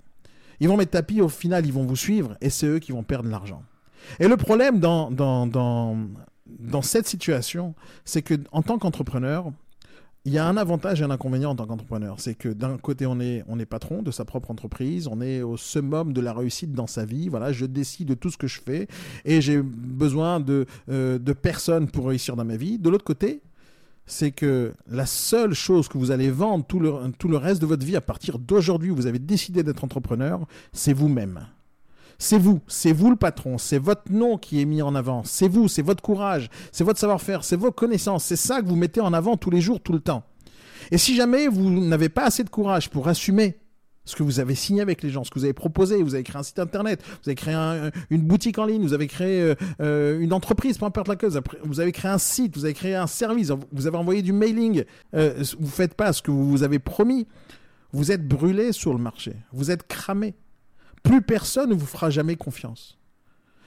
Ils 0.60 0.70
vont 0.70 0.78
mettre 0.78 0.92
tapis, 0.92 1.20
au 1.20 1.30
final, 1.30 1.66
ils 1.66 1.74
vont 1.74 1.84
vous 1.84 1.96
suivre, 1.96 2.38
et 2.42 2.50
c'est 2.50 2.68
eux 2.68 2.80
qui 2.80 2.92
vont 2.92 3.04
perdre 3.04 3.30
l'argent. 3.30 3.64
Et 4.20 4.28
le 4.28 4.38
problème 4.38 4.80
dans, 4.80 5.10
dans, 5.10 5.48
dans, 5.48 5.98
dans 6.46 6.82
cette 6.82 7.08
situation, 7.08 7.74
c'est 8.06 8.22
que 8.22 8.36
en 8.52 8.62
tant 8.62 8.78
qu'entrepreneur, 8.78 9.52
il 10.26 10.32
y 10.32 10.38
a 10.38 10.48
un 10.48 10.56
avantage 10.56 11.02
et 11.02 11.04
un 11.04 11.12
inconvénient 11.12 11.52
en 11.52 11.56
tant 11.56 11.66
qu'entrepreneur. 11.66 12.16
C'est 12.20 12.36
que 12.36 12.48
d'un 12.48 12.78
côté, 12.78 13.06
on 13.06 13.20
est, 13.20 13.44
on 13.48 13.60
est 13.60 13.66
patron 13.66 14.02
de 14.02 14.12
sa 14.12 14.24
propre 14.24 14.52
entreprise, 14.52 15.08
on 15.08 15.20
est 15.20 15.42
au 15.42 15.58
summum 15.58 16.14
de 16.14 16.22
la 16.22 16.34
réussite 16.34 16.72
dans 16.72 16.88
sa 16.88 17.04
vie. 17.06 17.28
Voilà, 17.28 17.52
je 17.52 17.66
décide 17.66 18.08
de 18.08 18.14
tout 18.14 18.30
ce 18.30 18.38
que 18.38 18.48
je 18.48 18.62
fais 18.62 18.88
et 19.26 19.42
j'ai 19.42 19.62
besoin 19.62 20.40
de, 20.40 20.66
euh, 20.90 21.20
personnes 21.42 21.90
pour 21.90 22.08
réussir 22.08 22.36
dans 22.38 22.46
ma 22.46 22.56
vie. 22.56 22.80
De 22.80 22.90
l'autre 22.90 23.04
côté, 23.04 23.42
c'est 24.06 24.32
que 24.32 24.74
la 24.90 25.06
seule 25.06 25.54
chose 25.54 25.90
que 25.90 25.98
vous 25.98 26.12
allez 26.12 26.32
vendre 26.32 26.66
tout 26.66 26.80
le, 26.80 26.94
tout 27.18 27.28
le 27.28 27.38
reste 27.38 27.62
de 27.62 27.66
votre 27.66 27.86
vie 27.86 27.96
à 27.96 28.02
partir 28.02 28.40
d'aujourd'hui 28.40 28.92
où 28.92 28.96
vous 28.96 29.08
avez 29.08 29.20
décidé 29.20 29.62
d'être 29.64 29.84
entrepreneur, 29.84 30.46
c'est 30.72 30.94
vous-même. 30.94 31.48
C'est 32.20 32.38
vous, 32.38 32.62
c'est 32.68 32.94
vous 32.94 33.10
le 33.10 33.16
patron, 33.16 33.58
c'est 33.58 33.78
votre 33.78 34.12
nom 34.12 34.38
qui 34.38 34.62
est 34.62 34.66
mis 34.66 34.82
en 34.82 34.96
avant, 34.96 35.24
c'est 35.24 35.48
vous, 35.48 35.68
c'est 35.68 35.82
votre 35.82 36.02
courage, 36.02 36.50
c'est 36.72 36.84
votre 36.84 37.00
savoir-faire, 37.00 37.44
c'est 37.44 37.56
vos 37.56 37.72
connaissances, 37.72 38.24
c'est 38.24 38.36
ça 38.36 38.62
que 38.62 38.68
vous 38.68 38.76
mettez 38.76 39.02
en 39.02 39.14
avant 39.14 39.38
tous 39.38 39.50
les 39.50 39.62
jours, 39.62 39.80
tout 39.82 39.94
le 39.94 40.00
temps. 40.00 40.24
Et 40.92 40.98
si 40.98 41.16
jamais 41.16 41.48
vous 41.48 41.70
n'avez 41.70 42.10
pas 42.10 42.26
assez 42.26 42.44
de 42.44 42.50
courage 42.50 42.90
pour 42.90 43.08
assumer 43.08 43.58
ce 44.06 44.16
que 44.16 44.24
vous 44.24 44.40
avez 44.40 44.56
signé 44.56 44.82
avec 44.82 45.02
les 45.02 45.10
gens, 45.10 45.24
ce 45.24 45.32
que 45.32 45.40
vous 45.40 45.46
avez 45.46 45.54
proposé, 45.54 46.04
vous 46.04 46.14
avez 46.14 46.24
créé 46.24 46.38
un 46.38 46.44
site 46.44 46.60
internet, 46.60 47.02
vous 47.24 47.30
avez 47.30 47.36
créé 47.36 47.56
une 48.10 48.22
boutique 48.22 48.58
en 48.58 48.66
ligne, 48.66 48.82
vous 48.82 48.94
avez 48.94 49.08
créé 49.08 49.42
euh, 49.42 49.56
euh, 49.82 50.20
une 50.20 50.34
entreprise, 50.34 50.78
peu 50.78 50.86
importe 50.86 51.08
la 51.08 51.16
cause, 51.16 51.40
vous 51.64 51.80
avez 51.80 51.92
créé 51.92 52.12
un 52.12 52.18
site, 52.18 52.56
vous 52.58 52.66
avez 52.66 52.74
créé 52.74 52.96
un 52.96 53.08
service, 53.08 53.52
vous 53.72 53.88
avez 53.88 53.98
envoyé 53.98 54.22
du 54.22 54.34
mailing, 54.34 54.84
euh, 55.16 55.44
vous 55.58 55.66
ne 55.66 55.72
faites 55.72 55.94
pas 55.94 56.12
ce 56.12 56.22
que 56.22 56.32
vous 56.32 56.50
vous 56.50 56.64
avez 56.64 56.80
promis, 56.80 57.28
vous 57.94 58.12
êtes 58.12 58.28
brûlé 58.28 58.72
sur 58.72 58.94
le 58.94 59.00
marché, 59.00 59.36
vous 59.54 59.72
êtes 59.72 59.88
cramé 59.88 60.36
plus 61.04 61.22
personne 61.22 61.70
ne 61.70 61.76
vous 61.76 61.86
fera 61.86 62.10
jamais 62.10 62.36
confiance. 62.36 62.98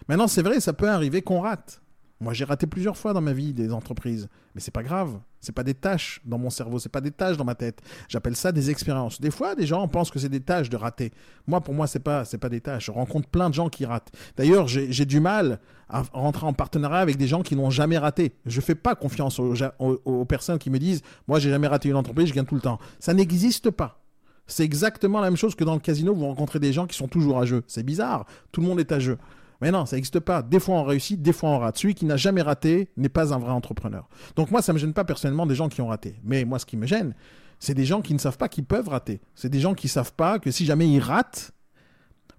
Maintenant, 0.09 0.29
c'est 0.29 0.43
vrai, 0.43 0.61
ça 0.61 0.73
peut 0.73 0.89
arriver 0.89 1.23
qu'on 1.23 1.41
rate. 1.41 1.83
Moi, 2.19 2.33
j'ai 2.33 2.45
raté 2.45 2.67
plusieurs 2.67 2.97
fois 2.97 3.13
dans 3.13 3.21
ma 3.21 3.35
vie 3.35 3.53
des 3.53 3.73
entreprises, 3.73 4.29
mais 4.55 4.61
c'est 4.61 4.71
pas 4.71 4.83
grave. 4.83 5.19
C'est 5.41 5.53
pas 5.53 5.63
des 5.63 5.75
tâches 5.75 6.21
dans 6.25 6.39
mon 6.39 6.51
cerveau, 6.51 6.79
c'est 6.79 6.89
pas 6.89 7.03
des 7.03 7.11
tâches 7.11 7.37
dans 7.37 7.45
ma 7.45 7.55
tête. 7.55 7.81
J'appelle 8.09 8.35
ça 8.35 8.53
des 8.53 8.71
expériences. 8.71 9.21
Des 9.21 9.31
fois, 9.31 9.55
des 9.55 9.67
gens 9.67 9.87
pensent 9.87 10.11
que 10.11 10.19
c'est 10.19 10.31
des 10.31 10.41
tâches 10.41 10.71
de 10.71 10.77
rater. 10.77 11.13
Moi, 11.47 11.61
pour 11.61 11.75
moi, 11.75 11.87
c'est 11.87 12.01
pas, 12.01 12.25
c'est 12.25 12.39
pas 12.39 12.49
des 12.49 12.61
tâches. 12.61 12.87
Je 12.87 12.91
rencontre 12.91 13.29
plein 13.29 13.49
de 13.51 13.55
gens 13.55 13.69
qui 13.69 13.85
ratent. 13.85 14.11
D'ailleurs, 14.37 14.67
j'ai 14.67 15.05
du 15.05 15.21
mal 15.21 15.61
à 15.89 16.03
rentrer 16.13 16.47
en 16.47 16.53
partenariat 16.53 17.01
avec 17.01 17.17
des 17.17 17.29
gens 17.29 17.43
qui 17.43 17.55
n'ont 17.55 17.71
jamais 17.71 17.99
raté. 17.99 18.35
Je 18.47 18.61
fais 18.61 18.75
pas 18.75 18.95
confiance 18.95 19.39
aux, 19.39 19.55
aux 19.79 20.25
personnes 20.25 20.59
qui 20.59 20.71
me 20.71 20.79
disent, 20.79 21.03
moi, 21.29 21.39
j'ai 21.39 21.51
jamais 21.51 21.69
raté 21.69 21.91
une 21.91 21.97
entreprise, 21.97 22.29
je 22.29 22.35
gagne 22.35 22.47
tout 22.47 22.57
le 22.57 22.61
temps. 22.61 22.79
Ça 22.99 23.15
n'existe 23.15 23.71
pas. 23.71 24.06
C'est 24.47 24.65
exactement 24.65 25.21
la 25.21 25.29
même 25.29 25.37
chose 25.37 25.55
que 25.55 25.65
dans 25.65 25.75
le 25.75 25.81
casino, 25.81 26.15
vous 26.15 26.27
rencontrez 26.27 26.61
des 26.61 26.73
gens 26.73 26.87
qui 26.87 26.97
sont 26.97 27.09
toujours 27.09 27.39
à 27.39 27.45
jeu. 27.45 27.63
C'est 27.67 27.83
bizarre, 27.83 28.27
tout 28.53 28.61
le 28.61 28.67
monde 28.67 28.81
est 28.81 28.93
à 28.93 28.99
jeu. 28.99 29.19
Mais 29.61 29.71
non, 29.71 29.87
ça 29.87 29.97
n'existe 29.97 30.21
pas. 30.21 30.43
Des 30.43 30.61
fois 30.61 30.77
on 30.77 30.85
réussit, 30.85 31.21
des 31.21 31.33
fois 31.33 31.51
on 31.51 31.59
rate. 31.59 31.79
Celui 31.79 31.95
qui 31.95 32.05
n'a 32.05 32.17
jamais 32.17 32.43
raté 32.43 32.91
n'est 32.97 33.09
pas 33.09 33.33
un 33.33 33.39
vrai 33.39 33.53
entrepreneur. 33.53 34.09
Donc 34.37 34.51
moi, 34.51 34.63
ça 34.63 34.73
ne 34.73 34.75
me 34.75 34.81
gêne 34.81 34.93
pas 34.93 35.05
personnellement 35.05 35.47
des 35.47 35.55
gens 35.55 35.69
qui 35.69 35.81
ont 35.81 35.89
raté. 35.89 36.17
Mais 36.25 36.45
moi, 36.45 36.59
ce 36.59 36.67
qui 36.67 36.77
me 36.77 36.87
gêne, 36.87 37.15
c'est 37.59 37.75
des 37.75 37.87
gens 37.87 38.03
qui 38.03 38.13
ne 38.13 38.19
savent 38.19 38.37
pas 38.37 38.49
qu'ils 38.49 38.65
peuvent 38.65 38.89
rater. 38.89 39.21
C'est 39.35 39.49
des 39.49 39.61
gens 39.61 39.75
qui 39.75 39.87
ne 39.87 39.91
savent 39.91 40.13
pas 40.13 40.39
que 40.39 40.51
si 40.51 40.67
jamais 40.67 40.89
ils 40.89 41.01
ratent, 41.01 41.53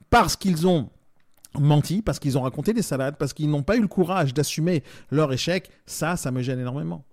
parce 0.10 0.36
qu'ils 0.36 0.68
ont 0.68 0.90
menti, 1.60 2.02
parce 2.02 2.20
qu'ils 2.20 2.38
ont 2.38 2.42
raconté 2.42 2.74
des 2.74 2.82
salades, 2.82 3.18
parce 3.18 3.34
qu'ils 3.34 3.50
n'ont 3.50 3.64
pas 3.64 3.78
eu 3.78 3.82
le 3.82 3.88
courage 3.88 4.34
d'assumer 4.34 4.84
leur 5.10 5.34
échec, 5.34 5.72
ça, 5.86 6.18
ça 6.18 6.32
me 6.32 6.42
gêne 6.42 6.60
énormément. 6.60 7.04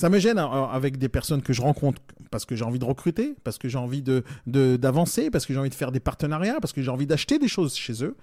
Ça 0.00 0.08
me 0.08 0.18
gêne 0.18 0.38
euh, 0.38 0.64
avec 0.64 0.96
des 0.96 1.10
personnes 1.10 1.42
que 1.42 1.52
je 1.52 1.60
rencontre 1.60 2.00
parce 2.30 2.46
que 2.46 2.56
j'ai 2.56 2.64
envie 2.64 2.78
de 2.78 2.86
recruter, 2.86 3.34
parce 3.44 3.58
que 3.58 3.68
j'ai 3.68 3.76
envie 3.76 4.00
de, 4.00 4.24
d'avancer, 4.46 5.28
parce 5.28 5.44
que 5.44 5.52
j'ai 5.52 5.58
envie 5.60 5.68
de 5.68 5.74
faire 5.74 5.92
des 5.92 6.00
partenariats, 6.00 6.56
parce 6.58 6.72
que 6.72 6.80
j'ai 6.80 6.90
envie 6.90 7.06
d'acheter 7.06 7.38
des 7.38 7.48
choses 7.48 7.74
chez 7.74 8.02
eux. 8.02 8.16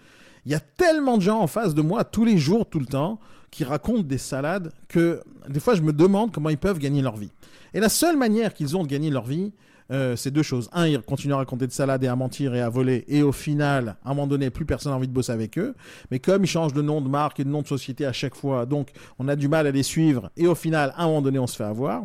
Il 0.47 0.51
y 0.51 0.55
a 0.55 0.59
tellement 0.59 1.17
de 1.17 1.21
gens 1.21 1.39
en 1.39 1.45
face 1.45 1.75
de 1.75 1.83
moi 1.83 2.03
tous 2.03 2.25
les 2.25 2.39
jours, 2.39 2.67
tout 2.67 2.79
le 2.79 2.87
temps, 2.87 3.19
qui 3.51 3.63
racontent 3.63 4.01
des 4.01 4.17
salades 4.17 4.71
que 4.87 5.21
des 5.49 5.59
fois 5.59 5.75
je 5.75 5.83
me 5.83 5.93
demande 5.93 6.31
comment 6.31 6.49
ils 6.49 6.57
peuvent 6.57 6.79
gagner 6.79 7.03
leur 7.03 7.15
vie. 7.15 7.29
Et 7.75 7.79
la 7.79 7.89
seule 7.89 8.17
manière 8.17 8.55
qu'ils 8.55 8.75
ont 8.75 8.81
de 8.81 8.87
gagner 8.87 9.11
leur 9.11 9.27
vie, 9.27 9.53
euh, 9.91 10.15
c'est 10.15 10.31
deux 10.31 10.43
choses. 10.43 10.69
Un, 10.73 10.87
ils 10.87 11.01
continuent 11.01 11.33
à 11.33 11.37
raconter 11.37 11.67
de 11.67 11.71
salades 11.71 12.03
et 12.03 12.07
à 12.07 12.15
mentir 12.15 12.53
et 12.53 12.61
à 12.61 12.69
voler, 12.69 13.05
et 13.07 13.23
au 13.23 13.31
final, 13.31 13.95
à 14.03 14.11
un 14.11 14.13
moment 14.13 14.27
donné, 14.27 14.49
plus 14.49 14.65
personne 14.65 14.91
n'a 14.91 14.97
envie 14.97 15.07
de 15.07 15.13
bosser 15.13 15.31
avec 15.31 15.57
eux. 15.57 15.75
Mais 16.11 16.19
comme 16.19 16.43
ils 16.43 16.47
changent 16.47 16.73
de 16.73 16.81
nom 16.81 17.01
de 17.01 17.09
marque 17.09 17.39
et 17.39 17.43
de 17.43 17.49
nom 17.49 17.61
de 17.61 17.67
société 17.67 18.05
à 18.05 18.13
chaque 18.13 18.35
fois, 18.35 18.65
donc 18.65 18.91
on 19.19 19.27
a 19.27 19.35
du 19.35 19.47
mal 19.47 19.67
à 19.67 19.71
les 19.71 19.83
suivre, 19.83 20.29
et 20.37 20.47
au 20.47 20.55
final, 20.55 20.93
à 20.97 21.03
un 21.03 21.07
moment 21.07 21.21
donné, 21.21 21.39
on 21.39 21.47
se 21.47 21.55
fait 21.55 21.63
avoir. 21.63 22.03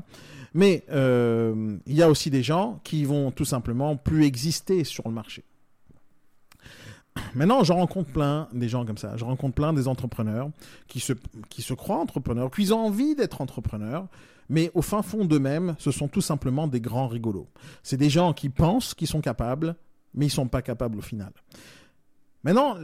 Mais 0.55 0.85
euh, 0.91 1.79
il 1.87 1.95
y 1.95 2.03
a 2.03 2.11
aussi 2.11 2.31
des 2.31 2.43
gens 2.43 2.81
qui 2.85 3.05
vont 3.05 3.31
tout 3.31 3.47
simplement 3.47 3.97
plus 3.97 4.25
exister 4.25 4.85
sur 4.85 5.09
le 5.09 5.15
marché. 5.15 5.45
Maintenant, 7.35 7.63
je 7.63 7.73
rencontre 7.73 8.11
plein 8.11 8.49
des 8.53 8.69
gens 8.69 8.87
comme 8.87 8.97
ça. 8.97 9.17
Je 9.17 9.25
rencontre 9.25 9.55
plein 9.55 9.73
des 9.73 9.87
entrepreneurs 9.87 10.51
qui 10.89 11.01
se, 11.01 11.13
qui 11.51 11.63
se 11.63 11.75
croient 11.75 11.99
entrepreneurs, 11.99 12.51
qui 12.51 12.73
ont 12.73 12.87
envie 12.87 13.15
d'être 13.15 13.41
entrepreneurs, 13.41 14.07
mais 14.53 14.71
au 14.75 14.83
fin 14.83 15.01
fond 15.01 15.25
d'eux-mêmes, 15.25 15.75
ce 15.79 15.91
sont 15.91 16.09
tout 16.09 16.21
simplement 16.21 16.69
des 16.69 16.81
grands 16.81 17.09
rigolos. 17.09 17.49
C'est 17.83 17.97
des 17.97 18.11
gens 18.11 18.35
qui 18.35 18.51
pensent 18.51 18.93
qu'ils 18.93 19.09
sont 19.09 19.23
capables, 19.23 19.75
mais 20.13 20.27
ils 20.27 20.31
sont 20.31 20.47
pas 20.47 20.61
capables 20.61 20.99
au 20.99 21.01
final. 21.01 21.33
Maintenant, 22.45 22.77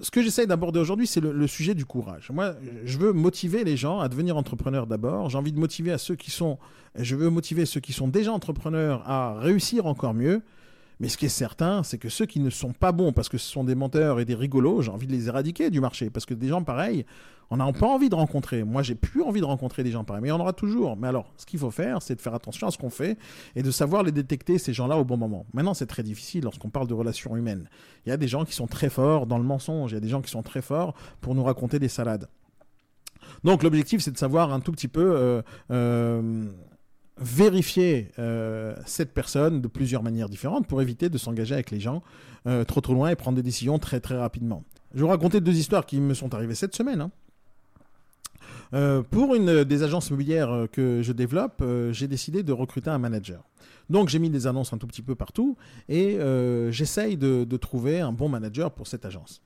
ce 0.00 0.10
que 0.10 0.20
j'essaye 0.22 0.48
d'aborder 0.48 0.80
aujourd'hui, 0.80 1.06
c'est 1.06 1.20
le, 1.20 1.46
sujet 1.46 1.74
du 1.74 1.84
courage. 1.84 2.30
Moi, 2.32 2.56
je 2.84 2.98
veux 2.98 3.12
motiver 3.12 3.62
les 3.62 3.76
gens 3.76 4.00
à 4.00 4.08
devenir 4.08 4.36
entrepreneurs 4.36 4.88
d'abord. 4.88 5.30
J'ai 5.30 5.38
envie 5.38 5.52
de 5.52 5.58
motiver 5.60 5.92
à 5.92 5.98
ceux 5.98 6.16
qui 6.16 6.32
sont, 6.32 6.58
je 6.96 7.14
veux 7.14 7.30
motiver 7.30 7.64
ceux 7.64 7.80
qui 7.80 7.92
sont 7.92 8.08
déjà 8.08 8.32
entrepreneurs 8.32 9.08
à 9.08 9.38
réussir 9.38 9.86
encore 9.86 10.14
mieux. 10.14 10.42
Mais 11.00 11.08
ce 11.08 11.16
qui 11.16 11.26
est 11.26 11.30
certain, 11.30 11.82
c'est 11.82 11.96
que 11.96 12.10
ceux 12.10 12.26
qui 12.26 12.40
ne 12.40 12.50
sont 12.50 12.72
pas 12.72 12.92
bons 12.92 13.12
parce 13.12 13.30
que 13.30 13.38
ce 13.38 13.50
sont 13.50 13.64
des 13.64 13.74
menteurs 13.74 14.20
et 14.20 14.26
des 14.26 14.34
rigolos, 14.34 14.82
j'ai 14.82 14.90
envie 14.90 15.06
de 15.06 15.12
les 15.12 15.28
éradiquer 15.28 15.70
du 15.70 15.80
marché. 15.80 16.10
Parce 16.10 16.26
que 16.26 16.34
des 16.34 16.48
gens 16.48 16.62
pareils, 16.62 17.06
on 17.48 17.56
n'a 17.56 17.72
pas 17.72 17.86
envie 17.86 18.10
de 18.10 18.14
rencontrer. 18.14 18.64
Moi, 18.64 18.82
j'ai 18.82 18.94
plus 18.94 19.22
envie 19.22 19.40
de 19.40 19.46
rencontrer 19.46 19.82
des 19.82 19.90
gens 19.90 20.04
pareils. 20.04 20.22
Mais 20.22 20.28
il 20.28 20.30
y 20.30 20.34
en 20.34 20.40
aura 20.40 20.52
toujours. 20.52 20.98
Mais 20.98 21.08
alors, 21.08 21.32
ce 21.38 21.46
qu'il 21.46 21.58
faut 21.58 21.70
faire, 21.70 22.02
c'est 22.02 22.14
de 22.14 22.20
faire 22.20 22.34
attention 22.34 22.66
à 22.66 22.70
ce 22.70 22.76
qu'on 22.76 22.90
fait 22.90 23.18
et 23.56 23.62
de 23.62 23.70
savoir 23.70 24.02
les 24.02 24.12
détecter, 24.12 24.58
ces 24.58 24.74
gens-là, 24.74 24.98
au 24.98 25.04
bon 25.04 25.16
moment. 25.16 25.46
Maintenant, 25.54 25.72
c'est 25.72 25.86
très 25.86 26.02
difficile 26.02 26.44
lorsqu'on 26.44 26.68
parle 26.68 26.86
de 26.86 26.94
relations 26.94 27.34
humaines. 27.34 27.70
Il 28.04 28.10
y 28.10 28.12
a 28.12 28.18
des 28.18 28.28
gens 28.28 28.44
qui 28.44 28.52
sont 28.52 28.66
très 28.66 28.90
forts 28.90 29.26
dans 29.26 29.38
le 29.38 29.44
mensonge. 29.44 29.92
Il 29.92 29.94
y 29.94 29.98
a 29.98 30.00
des 30.00 30.08
gens 30.08 30.20
qui 30.20 30.30
sont 30.30 30.42
très 30.42 30.62
forts 30.62 30.94
pour 31.22 31.34
nous 31.34 31.42
raconter 31.42 31.78
des 31.78 31.88
salades. 31.88 32.28
Donc 33.42 33.62
l'objectif, 33.62 34.02
c'est 34.02 34.10
de 34.10 34.18
savoir 34.18 34.52
un 34.52 34.60
tout 34.60 34.72
petit 34.72 34.88
peu 34.88 35.14
euh, 35.16 35.42
euh, 35.70 36.44
vérifier 37.20 38.08
euh, 38.18 38.74
cette 38.86 39.12
personne 39.12 39.60
de 39.60 39.68
plusieurs 39.68 40.02
manières 40.02 40.28
différentes 40.28 40.66
pour 40.66 40.80
éviter 40.80 41.08
de 41.08 41.18
s'engager 41.18 41.54
avec 41.54 41.70
les 41.70 41.80
gens 41.80 42.02
euh, 42.46 42.64
trop 42.64 42.80
trop 42.80 42.94
loin 42.94 43.10
et 43.10 43.16
prendre 43.16 43.36
des 43.36 43.42
décisions 43.42 43.78
très 43.78 44.00
très 44.00 44.16
rapidement. 44.16 44.64
Je 44.92 44.98
vais 44.98 45.02
vous 45.02 45.08
raconter 45.08 45.40
deux 45.40 45.56
histoires 45.56 45.86
qui 45.86 46.00
me 46.00 46.14
sont 46.14 46.34
arrivées 46.34 46.54
cette 46.54 46.74
semaine. 46.74 47.02
Hein. 47.02 47.10
Euh, 48.72 49.02
pour 49.02 49.34
une 49.34 49.64
des 49.64 49.82
agences 49.82 50.08
immobilières 50.08 50.66
que 50.72 51.02
je 51.02 51.12
développe, 51.12 51.62
j'ai 51.90 52.08
décidé 52.08 52.42
de 52.42 52.52
recruter 52.52 52.90
un 52.90 52.98
manager. 52.98 53.44
Donc 53.90 54.08
j'ai 54.08 54.18
mis 54.18 54.30
des 54.30 54.46
annonces 54.46 54.72
un 54.72 54.78
tout 54.78 54.86
petit 54.86 55.02
peu 55.02 55.14
partout 55.14 55.56
et 55.88 56.18
j'essaye 56.70 57.16
de, 57.16 57.56
trouver 57.56 58.00
un 58.00 58.12
bon 58.12 58.28
manager 58.28 58.70
pour 58.70 58.86
cette 58.86 59.04
agence. 59.04 59.42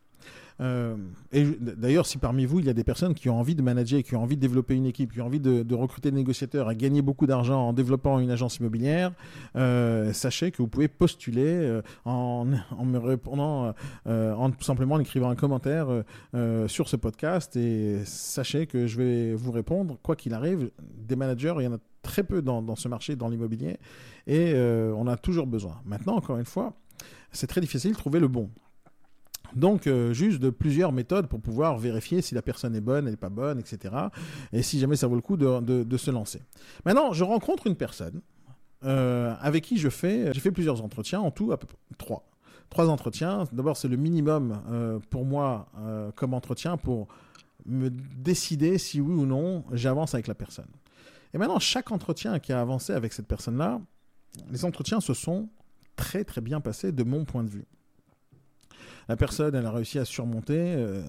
Euh, 0.61 0.97
et 1.33 1.45
d'ailleurs, 1.45 2.07
si 2.07 2.19
parmi 2.19 2.47
vous, 2.47 2.61
il 2.61 2.67
y 2.67 2.71
a 2.71 2.73
des 2.73 2.85
personnes 2.85 3.15
qui 3.15 3.29
ont 3.29 3.39
envie 3.39 3.55
de 3.55 3.63
manager, 3.63 4.03
qui 4.03 4.15
ont 4.15 4.23
envie 4.23 4.37
de 4.37 4.41
développer 4.41 4.75
une 4.75 4.87
équipe, 4.87 5.13
qui 5.13 5.21
ont 5.21 5.27
envie 5.27 5.41
de, 5.41 5.75
recruter 5.75 6.11
des 6.11 6.17
négociateurs, 6.17 6.69
à 6.69 6.75
gagner 6.75 7.03
beaucoup 7.03 7.27
d'argent 7.27 7.69
en 7.69 7.73
développant 7.73 8.19
une 8.21 8.31
agence 8.31 8.59
immobilière, 8.59 9.13
euh, 9.57 10.13
sachez 10.13 10.51
que 10.51 10.59
vous 10.59 10.69
pouvez 10.69 10.89
postuler 10.89 11.45
euh, 11.45 11.83
en, 12.05 12.45
me 12.45 12.99
répondant, 12.99 13.75
en 14.07 14.51
tout 14.51 14.65
simplement 14.65 14.97
en 14.97 15.01
écrivant 15.01 15.31
un 15.31 15.35
commentaire 15.35 15.89
sur 16.67 16.89
ce 16.89 16.97
podcast. 16.97 17.57
Et 17.57 18.05
sachez 18.05 18.67
que 18.67 18.87
je 18.87 18.97
vais 18.97 19.35
vous 19.35 19.53
répondre, 19.53 19.99
quoi 20.03 20.17
qu'il 20.17 20.35
arrive, 20.35 20.71
des 20.81 21.17
managers, 21.17 21.55
il 21.59 21.65
y 21.65 21.67
en 21.67 21.75
a 21.75 21.79
très 22.03 22.23
peu 22.23 22.43
dans 22.43 22.77
ce 22.77 22.89
marché, 22.89 23.17
dans 23.17 23.29
l'immobilier, 23.29 23.79
et 24.27 24.55
on 24.55 25.07
a 25.07 25.17
toujours 25.17 25.47
besoin. 25.47 25.81
Maintenant, 25.85 26.17
encore 26.17 26.39
une 26.39 26.45
fois, 26.45 26.75
c'est 27.33 27.47
très 27.47 27.61
difficile 27.61 27.93
de 27.93 27.97
trouver 27.97 28.21
le 28.21 28.29
bon. 28.29 28.51
Donc, 29.55 29.87
euh, 29.87 30.13
juste 30.13 30.41
de 30.41 30.51
plusieurs 30.51 30.93
méthodes 30.93 31.29
pour 31.29 31.41
pouvoir 31.41 31.79
vérifier 31.79 32.23
si 32.23 32.35
la 32.35 32.43
personne 32.43 32.75
est 32.75 32.81
bonne, 32.81 33.07
elle 33.07 33.13
n'est 33.13 33.17
pas 33.17 33.29
bonne, 33.29 33.59
etc. 33.59 33.95
Et 34.53 34.63
si 34.63 34.79
jamais 34.79 34.97
ça 34.97 35.07
vaut 35.07 35.15
le 35.15 35.21
coup 35.21 35.37
de, 35.37 35.97
se 35.97 36.11
lancer. 36.11 36.41
Maintenant, 36.85 37.13
je 37.13 37.25
rencontre 37.25 37.67
une 37.67 37.77
personne 37.77 38.21
euh, 38.85 39.35
avec 39.41 39.65
qui 39.65 39.79
je 39.79 39.89
fais, 39.89 40.33
j'ai 40.35 40.41
fait 40.41 40.51
plusieurs 40.51 40.83
entretiens, 40.83 41.21
en 41.21 41.31
tout 41.31 41.53
à 41.53 41.57
peu 41.57 41.67
près 41.67 41.77
trois. 41.99 42.29
Trois 42.69 42.89
entretiens. 42.89 43.45
D'abord, 43.53 43.77
c'est 43.77 43.89
le 43.89 43.97
minimum 43.97 44.61
euh, 44.69 44.99
pour 45.11 45.25
moi 45.25 45.69
comme 46.17 46.35
entretien 46.35 46.77
pour 46.77 47.09
me 47.67 47.89
décider 47.89 48.79
si 48.79 49.01
oui 49.01 49.15
ou 49.15 49.27
non 49.27 49.65
j'avance 49.73 50.15
avec 50.15 50.27
la 50.27 50.35
personne. 50.35 50.69
Et 51.33 51.39
maintenant, 51.39 51.59
chaque 51.59 51.93
entretien 51.93 52.39
qui 52.39 52.53
a 52.53 52.61
avancé 52.61 52.93
avec 52.93 53.13
cette 53.13 53.27
personne-là, 53.27 53.81
les 54.51 54.65
entretiens 54.65 55.01
se 55.01 55.15
sont 55.15 55.49
très 55.97 56.25
très 56.25 56.41
bien 56.41 56.61
passés 56.61 56.93
de 56.93 57.05
mon 57.05 57.25
point 57.25 57.45
de 57.45 57.51
vue. 57.51 57.67
La 59.09 59.17
personne, 59.17 59.55
elle 59.55 59.67
a 59.67 59.71
réussi 59.71 59.99
à 59.99 60.05
surmonter 60.05 60.59
euh, 60.59 61.03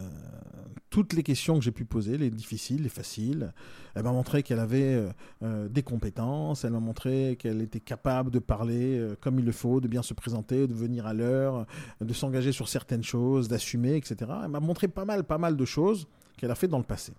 toutes 0.90 1.14
les 1.14 1.24
questions 1.24 1.58
que 1.58 1.64
j'ai 1.64 1.72
pu 1.72 1.86
poser, 1.86 2.18
les 2.18 2.30
difficiles, 2.30 2.84
les 2.84 2.90
faciles. 2.90 3.54
Elle 3.96 4.04
m'a 4.04 4.12
montré 4.12 4.44
qu'elle 4.44 4.60
avait 4.60 4.96
euh, 4.96 5.10
euh, 5.44 5.68
des 5.70 5.84
compétences, 5.84 6.66
elle 6.66 6.72
m'a 6.72 6.80
montré 6.80 7.38
qu'elle 7.40 7.62
était 7.62 7.80
capable 7.80 8.32
de 8.32 8.40
parler 8.40 9.02
comme 9.22 9.40
il 9.40 9.46
le 9.46 9.52
faut, 9.52 9.80
de 9.80 9.88
bien 9.88 10.02
se 10.02 10.14
présenter, 10.14 10.68
de 10.68 10.74
venir 10.74 11.06
à 11.08 11.14
l'heure, 11.14 11.66
de 12.02 12.14
s'engager 12.14 12.52
sur 12.52 12.68
certaines 12.68 13.04
choses, 13.04 13.48
d'assumer, 13.48 13.96
etc. 13.96 14.32
Elle 14.44 14.52
m'a 14.52 14.60
montré 14.60 14.88
pas 14.88 15.06
mal, 15.06 15.24
pas 15.24 15.38
mal 15.38 15.56
de 15.56 15.66
choses 15.66 16.08
qu'elle 16.38 16.52
a 16.52 16.56
fait 16.56 16.68
dans 16.68 16.80
le 16.80 16.84
passé. 16.84 17.14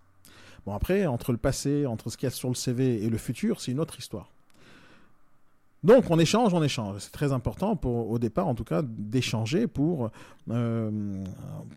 Bon, 0.67 0.75
après, 0.75 1.07
entre 1.07 1.33
le 1.33 1.39
passé, 1.39 1.87
entre 1.87 2.11
ce 2.11 2.17
qu'il 2.17 2.27
y 2.27 2.29
a 2.29 2.31
sur 2.31 2.49
le 2.49 2.55
CV 2.55 3.05
et 3.05 3.09
le 3.09 3.19
futur, 3.19 3.61
c'est 3.61 3.73
une 3.73 3.81
autre 3.81 3.99
histoire. 3.99 4.31
Donc 5.87 6.11
on 6.11 6.19
échange, 6.19 6.52
on 6.52 6.64
échange. 6.64 6.99
C'est 6.99 7.12
très 7.12 7.31
important 7.31 7.78
au 7.85 8.19
départ, 8.19 8.49
en 8.49 8.57
tout 8.57 8.64
cas, 8.64 8.83
d'échanger 8.83 9.69
pour, 9.69 10.11
euh, 10.50 11.25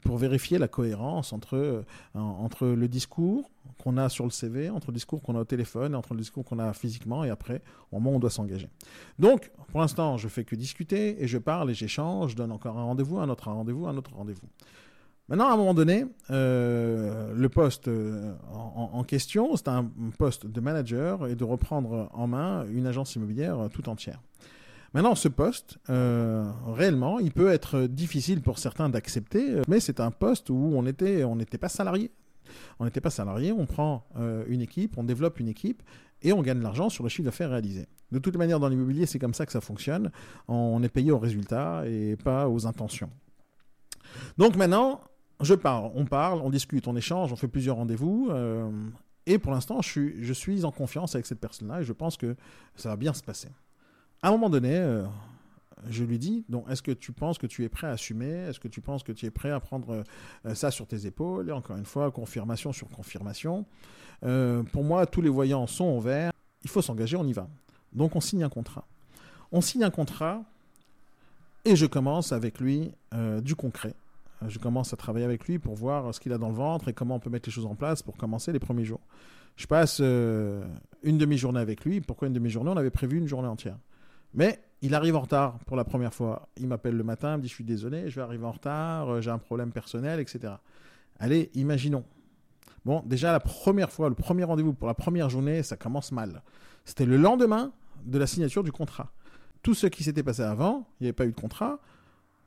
vérifier 0.03 0.57
la 0.57 0.67
cohérence 0.67 1.31
entre, 1.31 1.55
euh, 1.55 1.83
entre 2.15 2.65
le 2.65 2.87
discours 2.87 3.51
qu'on 3.77 3.97
a 3.97 4.09
sur 4.09 4.23
le 4.23 4.31
CV, 4.31 4.71
entre 4.71 4.87
le 4.87 4.95
discours 4.95 5.21
qu'on 5.21 5.35
a 5.35 5.41
au 5.41 5.45
téléphone, 5.45 5.93
entre 5.93 6.15
le 6.15 6.21
discours 6.21 6.43
qu'on 6.43 6.57
a 6.57 6.73
physiquement, 6.73 7.23
et 7.23 7.29
après, 7.29 7.61
au 7.91 7.99
moment 7.99 8.15
on 8.15 8.19
doit 8.19 8.31
s'engager. 8.31 8.67
Donc, 9.19 9.51
pour 9.67 9.79
l'instant, 9.79 10.17
je 10.17 10.27
fais 10.27 10.43
que 10.43 10.55
discuter, 10.55 11.21
et 11.23 11.27
je 11.27 11.37
parle, 11.37 11.69
et 11.69 11.75
j'échange, 11.75 12.31
je 12.31 12.35
donne 12.35 12.51
encore 12.51 12.79
un 12.79 12.83
rendez-vous, 12.85 13.19
un 13.19 13.29
autre 13.29 13.51
rendez-vous, 13.51 13.85
un 13.85 13.95
autre 13.95 14.15
rendez-vous. 14.15 14.47
Maintenant, 15.29 15.49
à 15.49 15.53
un 15.53 15.57
moment 15.57 15.75
donné, 15.75 16.05
euh, 16.31 17.33
le 17.35 17.49
poste 17.49 17.87
euh, 17.87 18.33
en, 18.51 19.03
question, 19.03 19.55
c'est 19.55 19.67
un 19.67 19.91
poste 20.17 20.47
de 20.47 20.59
manager 20.59 21.27
et 21.27 21.35
de 21.35 21.43
reprendre 21.43 22.09
en 22.13 22.25
main 22.25 22.65
une 22.65 22.87
agence 22.87 23.15
immobilière 23.15 23.69
tout 23.71 23.89
entière. 23.89 24.23
Maintenant, 24.95 25.13
ce 25.13 25.27
poste, 25.27 25.77
euh, 25.91 26.49
réellement, 26.65 27.19
il 27.19 27.31
peut 27.31 27.51
être 27.51 27.81
difficile 27.81 28.41
pour 28.41 28.57
certains 28.57 28.89
d'accepter, 28.89 29.61
mais 29.67 29.79
c'est 29.79 29.99
un 29.99 30.09
poste 30.09 30.49
où 30.49 30.55
on 30.55 30.81
n'était 30.81 31.23
on 31.23 31.35
n'était 31.35 31.59
pas 31.59 31.69
salarié. 31.69 32.09
On 32.79 32.85
n'était 32.85 33.01
pas 33.01 33.11
salarié, 33.11 33.51
on 33.51 33.67
prend 33.67 34.07
une 34.47 34.61
équipe, 34.61 34.97
on 34.97 35.03
développe 35.03 35.39
une 35.39 35.47
équipe 35.47 35.83
et 36.23 36.33
on 36.33 36.41
gagne 36.41 36.57
de 36.57 36.63
l'argent 36.63 36.89
sur 36.89 37.03
le 37.03 37.09
chiffre 37.09 37.25
d'affaires 37.25 37.51
réalisé. 37.51 37.87
De 38.11 38.17
toute 38.17 38.35
manière, 38.35 38.59
dans 38.59 38.69
l'immobilier, 38.69 39.05
c'est 39.05 39.19
comme 39.19 39.35
ça 39.35 39.45
que 39.45 39.51
ça 39.51 39.61
fonctionne. 39.61 40.09
On 40.47 40.81
est 40.81 40.89
payé 40.89 41.11
aux 41.11 41.19
résultats 41.19 41.83
et 41.85 42.15
pas 42.15 42.49
aux 42.49 42.65
intentions. 42.65 43.11
Donc 44.39 44.55
maintenant, 44.55 45.01
je 45.41 45.53
parle, 45.53 45.91
on 45.95 46.05
parle, 46.05 46.41
on 46.41 46.49
discute, 46.49 46.87
on 46.87 46.95
échange, 46.95 47.31
on 47.31 47.35
fait 47.35 47.47
plusieurs 47.47 47.77
rendez-vous. 47.77 48.27
Euh, 48.31 48.69
et 49.25 49.37
pour 49.37 49.51
l'instant, 49.51 49.81
je 49.81 50.33
suis, 50.33 50.65
en 50.65 50.71
confiance 50.71 51.15
avec 51.15 51.25
cette 51.25 51.39
personne-là 51.39 51.81
et 51.81 51.83
je 51.83 51.93
pense 51.93 52.17
que 52.17 52.35
ça 52.75 52.89
va 52.89 52.95
bien 52.95 53.13
se 53.13 53.23
passer. 53.23 53.49
À 54.21 54.29
un 54.29 54.31
moment 54.31 54.49
donné, 54.49 54.75
euh, 54.75 55.03
je 55.87 56.03
lui 56.03 56.19
dis, 56.19 56.43
donc, 56.49 56.69
est-ce 56.69 56.81
que 56.81 56.91
tu 56.91 57.13
penses 57.13 57.37
que 57.37 57.47
tu 57.47 57.63
es 57.63 57.69
prêt 57.69 57.87
à 57.87 57.91
assumer? 57.91 58.31
Est-ce 58.49 58.59
que 58.59 58.67
tu 58.67 58.81
penses 58.81 59.03
que 59.03 59.13
tu 59.13 59.25
es 59.25 59.31
prêt 59.31 59.51
à 59.51 59.61
prendre 59.61 60.03
euh, 60.45 60.55
ça 60.55 60.71
sur 60.71 60.87
tes 60.87 61.05
épaules? 61.05 61.49
Et 61.49 61.53
encore 61.53 61.77
une 61.77 61.85
fois, 61.85 62.11
confirmation 62.11 62.73
sur 62.73 62.89
confirmation. 62.89 63.65
pour 64.21 64.83
moi, 64.83 65.05
tous 65.05 65.21
les 65.21 65.29
voyants 65.29 65.67
sont 65.67 65.85
au 65.85 66.01
vert. 66.01 66.33
Il 66.63 66.69
faut 66.69 66.81
s'engager, 66.81 67.15
on 67.15 67.25
y 67.25 67.33
va. 67.33 67.47
Donc, 67.93 68.15
on 68.15 68.21
signe 68.21 68.43
un 68.43 68.49
contrat. 68.49 68.85
On 69.53 69.61
signe 69.61 69.83
un 69.83 69.89
contrat 69.89 70.43
et 71.63 71.75
je 71.75 71.85
commence 71.85 72.33
avec 72.33 72.59
lui 72.59 72.91
du 73.41 73.55
concret 73.55 73.95
je 74.47 74.59
commence 74.59 74.93
à 74.93 74.97
travailler 74.97 75.25
avec 75.25 75.47
lui 75.47 75.59
pour 75.59 75.75
voir 75.75 76.13
ce 76.13 76.19
qu'il 76.19 76.31
a 76.33 76.37
dans 76.37 76.49
le 76.49 76.55
ventre 76.55 76.87
et 76.87 76.93
comment 76.93 77.15
on 77.15 77.19
peut 77.19 77.29
mettre 77.29 77.49
les 77.49 77.53
choses 77.53 77.65
en 77.65 77.75
place 77.75 78.01
pour 78.01 78.17
commencer 78.17 78.51
les 78.51 78.59
premiers 78.59 78.85
jours. 78.85 79.01
Je 79.55 79.67
passe 79.67 79.99
euh, 80.01 80.65
une 81.03 81.17
demi-journée 81.17 81.59
avec 81.59 81.83
lui. 81.83 81.99
Pourquoi 81.99 82.27
une 82.27 82.33
demi-journée? 82.33 82.71
On 82.71 82.77
avait 82.77 82.91
prévu 82.91 83.17
une 83.17 83.27
journée 83.27 83.49
entière. 83.49 83.77
Mais 84.33 84.59
il 84.81 84.95
arrive 84.95 85.15
en 85.15 85.21
retard 85.21 85.59
pour 85.65 85.75
la 85.75 85.83
première 85.83 86.13
fois. 86.13 86.47
Il 86.57 86.67
m'appelle 86.67 86.95
le 86.95 87.03
matin, 87.03 87.33
il 87.33 87.37
me 87.37 87.41
dit 87.41 87.49
je 87.49 87.55
suis 87.55 87.63
désolé, 87.63 88.09
je 88.09 88.15
vais 88.15 88.21
arriver 88.21 88.45
en 88.45 88.51
retard, 88.51 89.09
euh, 89.09 89.21
j'ai 89.21 89.31
un 89.31 89.37
problème 89.37 89.71
personnel, 89.71 90.19
etc. 90.19 90.53
Allez, 91.19 91.49
imaginons. 91.55 92.05
Bon, 92.85 93.03
déjà 93.05 93.33
la 93.33 93.41
première 93.41 93.91
fois, 93.91 94.07
le 94.07 94.15
premier 94.15 94.45
rendez-vous 94.45 94.73
pour 94.73 94.87
la 94.87 94.93
première 94.93 95.29
journée, 95.29 95.63
ça 95.63 95.75
commence 95.75 96.13
mal. 96.13 96.41
C'était 96.85 97.05
le 97.05 97.17
lendemain 97.17 97.73
de 98.05 98.17
la 98.17 98.27
signature 98.27 98.63
du 98.63 98.71
contrat. 98.71 99.11
Tout 99.61 99.73
ce 99.73 99.87
qui 99.87 100.03
s'était 100.03 100.23
passé 100.23 100.41
avant, 100.41 100.87
il 100.99 101.03
n'y 101.03 101.07
avait 101.07 101.13
pas 101.13 101.25
eu 101.25 101.31
de 101.31 101.39
contrat, 101.39 101.79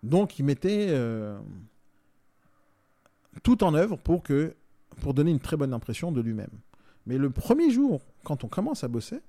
donc 0.02 0.38
il 0.38 0.44
mettait 0.44 0.86
euh, 0.88 1.38
tout 3.42 3.64
en 3.64 3.74
œuvre 3.74 3.96
pour, 3.96 4.22
que, 4.22 4.54
pour 5.00 5.14
donner 5.14 5.30
une 5.30 5.40
très 5.40 5.56
bonne 5.56 5.72
impression 5.72 6.12
de 6.12 6.20
lui-même. 6.20 6.50
Mais 7.06 7.18
le 7.18 7.30
premier 7.30 7.70
jour, 7.70 8.00
quand 8.24 8.44
on 8.44 8.48
commence 8.48 8.84
à 8.84 8.88
bosser, 8.88 9.20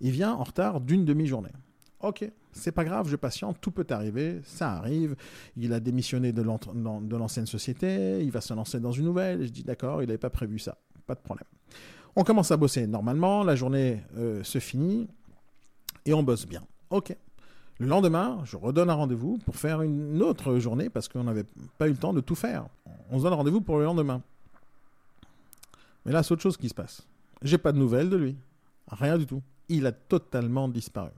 il 0.00 0.12
vient 0.12 0.32
en 0.32 0.44
retard 0.44 0.80
d'une 0.80 1.04
demi-journée. 1.04 1.50
Ok, 2.00 2.30
c'est 2.52 2.72
pas 2.72 2.84
grave, 2.84 3.08
je 3.08 3.16
patiente, 3.16 3.58
tout 3.60 3.70
peut 3.70 3.86
arriver, 3.90 4.40
ça 4.44 4.72
arrive. 4.72 5.16
Il 5.56 5.72
a 5.74 5.80
démissionné 5.80 6.32
de 6.32 6.42
l'ancienne 6.42 7.46
société, 7.46 8.24
il 8.24 8.30
va 8.30 8.40
se 8.40 8.54
lancer 8.54 8.80
dans 8.80 8.92
une 8.92 9.04
nouvelle. 9.04 9.44
Je 9.44 9.50
dis 9.50 9.62
d'accord, 9.62 10.02
il 10.02 10.06
n'avait 10.06 10.18
pas 10.18 10.30
prévu 10.30 10.58
ça, 10.58 10.78
pas 11.06 11.14
de 11.14 11.20
problème. 11.20 11.46
On 12.16 12.24
commence 12.24 12.50
à 12.50 12.56
bosser 12.56 12.86
normalement, 12.86 13.44
la 13.44 13.54
journée 13.54 14.02
euh, 14.16 14.42
se 14.42 14.58
finit 14.58 15.08
et 16.06 16.14
on 16.14 16.22
bosse 16.22 16.46
bien. 16.46 16.62
Ok. 16.88 17.14
Le 17.78 17.86
lendemain, 17.86 18.40
je 18.44 18.56
redonne 18.56 18.90
un 18.90 18.94
rendez-vous 18.94 19.38
pour 19.38 19.56
faire 19.56 19.80
une 19.82 20.22
autre 20.22 20.58
journée 20.58 20.90
parce 20.90 21.08
qu'on 21.08 21.24
n'avait 21.24 21.46
pas 21.78 21.86
eu 21.88 21.92
le 21.92 21.96
temps 21.96 22.12
de 22.12 22.20
tout 22.20 22.34
faire. 22.34 22.66
On 23.10 23.18
se 23.18 23.24
donne 23.24 23.34
rendez-vous 23.34 23.60
pour 23.60 23.78
le 23.78 23.84
lendemain. 23.84 24.22
Mais 26.04 26.12
là, 26.12 26.22
c'est 26.22 26.32
autre 26.32 26.42
chose 26.42 26.56
qui 26.56 26.68
se 26.68 26.74
passe. 26.74 27.06
J'ai 27.42 27.58
pas 27.58 27.72
de 27.72 27.78
nouvelles 27.78 28.08
de 28.08 28.16
lui. 28.16 28.36
Rien 28.88 29.18
du 29.18 29.26
tout. 29.26 29.42
Il 29.68 29.86
a 29.86 29.92
totalement 29.92 30.68
disparu. 30.68 31.10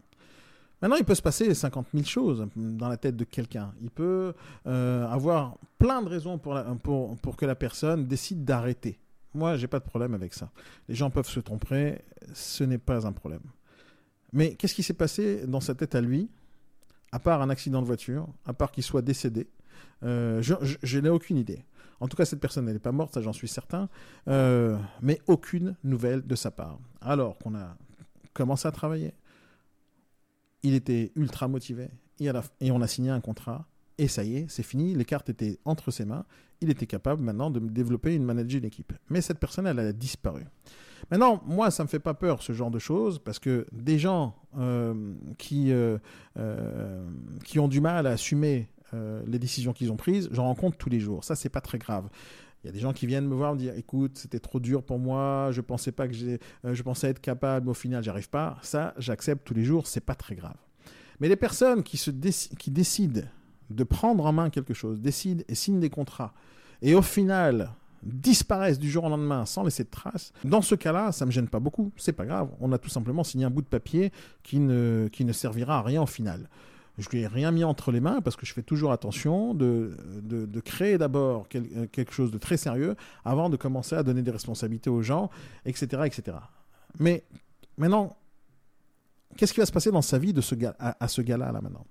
Maintenant, 0.81 0.97
il 0.97 1.05
peut 1.05 1.15
se 1.15 1.23
passer 1.23 1.55
50 1.55 1.87
000 1.95 2.05
choses 2.05 2.49
dans 2.57 2.89
la 2.89 2.97
tête 2.97 3.17
de 3.17 3.25
quelqu'un. 3.25 3.73
Il 3.81 3.91
peut 3.91 4.35
euh, 4.67 5.07
avoir 5.07 5.57
plein 5.79 6.03
de 6.03 6.09
raisons 6.09 6.39
pour, 6.39 7.37
que 7.37 7.47
la 7.47 7.55
personne 7.55 8.07
décide 8.07 8.45
d'arrêter. 8.45 8.99
Moi, 9.33 9.57
j'ai 9.57 9.69
pas 9.69 9.79
de 9.79 9.85
problème 9.85 10.13
avec 10.13 10.35
ça. 10.35 10.51
Les 10.89 10.97
gens 10.97 11.09
peuvent 11.09 11.29
se 11.29 11.39
tromper, 11.39 11.99
ce 12.35 12.65
n'est 12.65 12.79
pas 12.79 13.07
un 13.07 13.13
problème. 13.13 13.43
Mais 14.33 14.55
qu'est-ce 14.57 14.75
qui 14.75 14.83
s'est 14.83 14.93
passé 14.93 15.47
dans 15.47 15.61
sa 15.61 15.75
tête 15.75 15.95
à 15.95 16.01
lui, 16.01 16.29
à 17.13 17.21
part 17.21 17.43
un 17.43 17.51
accident 17.51 17.81
de 17.81 17.87
voiture, 17.87 18.27
à 18.45 18.53
part 18.53 18.73
qu'il 18.73 18.83
soit 18.83 19.03
décédé? 19.03 19.47
Euh, 20.03 20.43
Je, 20.43 20.99
n'ai 20.99 21.09
aucune 21.09 21.39
idée. 21.39 21.65
En 22.03 22.09
tout 22.09 22.17
cas, 22.17 22.25
cette 22.25 22.41
personne, 22.41 22.67
elle 22.67 22.75
n'est 22.75 22.81
pas 22.81 22.91
morte, 22.91 23.15
ça 23.15 23.21
j'en 23.21 23.33
suis 23.33 23.47
certain, 23.47 23.89
euh, 24.27 24.77
mais 25.03 25.21
aucune 25.29 25.77
nouvelle 25.85 26.27
de 26.27 26.35
sa 26.35 26.51
part. 26.51 26.81
Alors 27.01 27.39
qu'on 27.39 27.55
a 27.55 27.77
commencé 28.35 28.67
à 28.67 28.73
travailler, 28.73 29.15
il 30.65 30.75
était 30.75 31.13
ultra 31.15 31.47
motivé 31.47 31.91
et, 32.19 32.73
on 32.73 32.83
a 32.83 32.87
signé 32.89 33.11
un 33.11 33.21
contrat. 33.21 33.69
Et 33.99 34.09
ça 34.09 34.25
y 34.25 34.37
est, 34.37 34.51
c'est 34.51 34.65
fini, 34.65 34.97
les 34.97 35.05
cartes 35.05 35.29
étaient 35.29 35.61
entre 35.65 35.93
ses 35.93 36.05
mains. 36.05 36.25
Il 36.61 36.71
était 36.71 36.87
capable 36.87 37.23
maintenant 37.23 37.53
de 37.53 37.61
développer 37.61 38.17
une 38.17 38.25
manager 38.25 38.61
d'équipe. 38.61 38.93
Mais 39.09 39.21
cette 39.21 39.39
personne, 39.39 39.69
elle 39.69 39.79
a 39.79 39.93
disparu. 39.93 40.45
Maintenant, 41.09 41.41
moi, 41.47 41.71
ça 41.71 41.85
ne 41.85 41.87
me 41.87 41.89
fait 41.89 42.01
pas 42.01 42.15
peur 42.15 42.43
ce 42.43 42.53
genre 42.53 42.73
de 42.73 42.81
choses 42.81 43.21
parce 43.21 43.39
que 43.39 43.65
des 43.71 44.01
gens 44.01 44.35
euh, 44.59 45.15
qui, 45.39 45.71
euh, 45.71 45.99
qui 47.45 47.61
ont 47.61 47.69
du 47.69 47.81
mal 47.81 48.09
à 48.09 48.11
assumer 48.11 48.69
les 48.93 49.39
décisions 49.39 49.73
qu'ils 49.73 49.91
ont 49.91 49.97
prises, 49.97 50.29
j'en 50.33 50.45
rencontre 50.45 50.77
tous 50.77 50.91
les 50.91 51.01
jours. 51.01 51.25
Ça, 51.25 51.35
c'est 51.35 51.49
pas 51.49 51.61
très 51.61 51.79
grave. 51.79 52.09
Il 52.63 52.69
y 52.69 52.71
a 52.71 52.73
des 52.73 52.79
gens 52.79 52.93
qui 52.93 53.07
viennent 53.07 53.27
me 53.27 53.35
voir 53.35 53.55
me 53.55 53.59
dire 53.59 53.75
écoute, 53.77 54.19
c'était 54.19 54.39
trop 54.39 54.61
dur 54.61 54.85
pour 54.85 54.99
moi, 54.99 55.49
je 55.51 55.61
pensais 55.61 55.91
pas 55.91 56.07
que 56.07 56.15
j'ai, 56.15 56.39
euh, 56.65 56.75
je 56.75 56.83
pensais 56.83 57.09
être 57.09 57.21
capable, 57.21 57.67
mais 57.67 57.73
au 57.73 57.75
final, 57.75 58.05
j'arrive 58.05 58.29
pas. 58.29 58.59
Ça, 58.63 58.95
j'accepte 58.99 59.45
tous 59.45 59.55
les 59.55 59.65
jours, 59.65 59.87
c'est 59.87 60.01
pas 60.05 60.15
très 60.15 60.37
grave. 60.37 60.57
Mais 61.19 61.29
les 61.29 61.37
personnes 61.37 61.83
qui, 61.83 61.97
se 61.97 62.11
qui 62.11 62.71
décident 62.71 63.23
de 63.71 63.85
prendre 63.85 64.25
en 64.27 64.33
main 64.33 64.51
quelque 64.51 64.75
chose, 64.75 65.01
décident 65.01 65.43
et 65.49 65.55
signent 65.55 65.81
des 65.81 65.91
contrats, 65.91 66.35
et 66.83 66.95
au 66.95 67.03
final 67.03 67.71
disparaissent 68.03 68.81
du 68.81 68.91
jour 68.91 69.05
au 69.05 69.09
lendemain 69.09 69.47
sans 69.47 69.63
laisser 69.63 69.85
de 69.85 69.91
traces, 69.91 70.33
dans 70.45 70.63
ce 70.63 70.75
cas-là, 70.75 71.13
ça 71.13 71.25
me 71.25 71.31
gêne 71.31 71.49
pas 71.49 71.61
beaucoup. 71.61 71.93
C'est 71.97 72.13
pas 72.13 72.27
grave. 72.27 72.49
On 72.61 72.73
a 72.73 72.79
tout 72.79 72.89
simplement 72.89 73.23
signé 73.23 73.45
un 73.45 73.51
bout 73.51 73.63
de 73.63 73.69
papier 73.69 74.13
qui 74.43 74.59
ne, 74.59 75.09
qui 75.13 75.25
ne 75.25 75.33
servira 75.33 75.79
à 75.79 75.83
rien 75.83 76.03
au 76.03 76.07
final. 76.07 76.49
Je 76.99 77.09
lui 77.09 77.21
ai 77.21 77.27
rien 77.27 77.51
mis 77.51 77.65
entre 77.65 77.91
les 77.91 78.01
mains 78.01 78.21
parce 78.21 78.37
que 78.37 78.45
je 78.45 78.53
fais 78.53 78.63
toujours 78.63 78.93
attention 78.93 79.55
de, 79.55 79.97
créer 80.65 80.99
d'abord 80.99 81.47
euh, 81.55 81.87
quelque 81.87 82.13
chose 82.13 82.31
de 82.31 82.39
très 82.39 82.57
sérieux 82.57 82.97
avant 83.25 83.49
de 83.49 83.57
commencer 83.57 83.97
à 83.97 84.03
donner 84.03 84.23
des 84.23 84.31
responsabilités 84.31 84.91
aux 84.91 85.03
gens, 85.03 85.31
etc. 85.65 86.03
etc. 86.05 86.37
Mais 86.99 87.25
maintenant, 87.79 88.17
qu'est-ce 89.37 89.55
qui 89.55 89.61
va 89.61 89.67
se 89.67 89.73
passer 89.73 89.91
dans 89.91 90.03
sa 90.03 90.19
vie 90.19 90.35
de 90.35 90.43
ce 90.43 90.55
gars, 90.55 90.77
à, 90.79 91.09
ce 91.09 91.23
gars-là 91.23 91.51
là, 91.51 91.61
maintenant? 91.63 91.87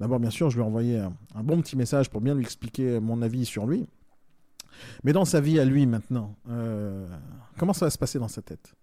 D'abord, 0.00 0.18
bien 0.18 0.30
sûr, 0.30 0.50
je 0.50 0.56
lui 0.56 0.64
ai 0.64 0.66
envoyé 0.66 0.98
un, 0.98 1.42
bon 1.44 1.60
petit 1.62 1.76
message 1.76 2.10
pour 2.10 2.20
bien 2.20 2.34
lui 2.34 2.42
expliquer 2.42 2.98
mon 2.98 3.22
avis 3.22 3.46
sur 3.46 3.66
lui. 3.66 3.86
Mais 5.04 5.12
dans 5.12 5.24
sa 5.24 5.40
vie 5.40 5.60
à 5.60 5.64
lui 5.64 5.86
maintenant, 5.86 6.34
euh, 6.48 7.06
comment 7.56 7.72
ça 7.72 7.86
va 7.86 7.90
se 7.90 7.98
passer 7.98 8.18
dans 8.18 8.28
sa 8.28 8.42
tête? 8.42 8.74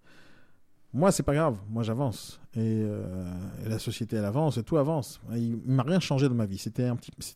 Moi, 0.94 1.12
c'est 1.12 1.24
pas 1.24 1.34
grave. 1.34 1.58
Moi, 1.70 1.84
j'avance. 1.84 2.40
Euh, 2.56 3.32
et, 3.66 3.70
la 3.70 3.80
société, 3.80 4.16
elle 4.16 4.26
avance 4.26 4.58
et 4.58 4.64
tout 4.64 4.78
avance. 4.78 5.22
Il, 5.36 5.60
ne 5.66 5.76
m'a 5.76 5.84
rien 5.84 6.00
changé 6.00 6.30
dans 6.30 6.36
ma 6.36 6.46
vie. 6.46 6.58
C'était 6.58 6.88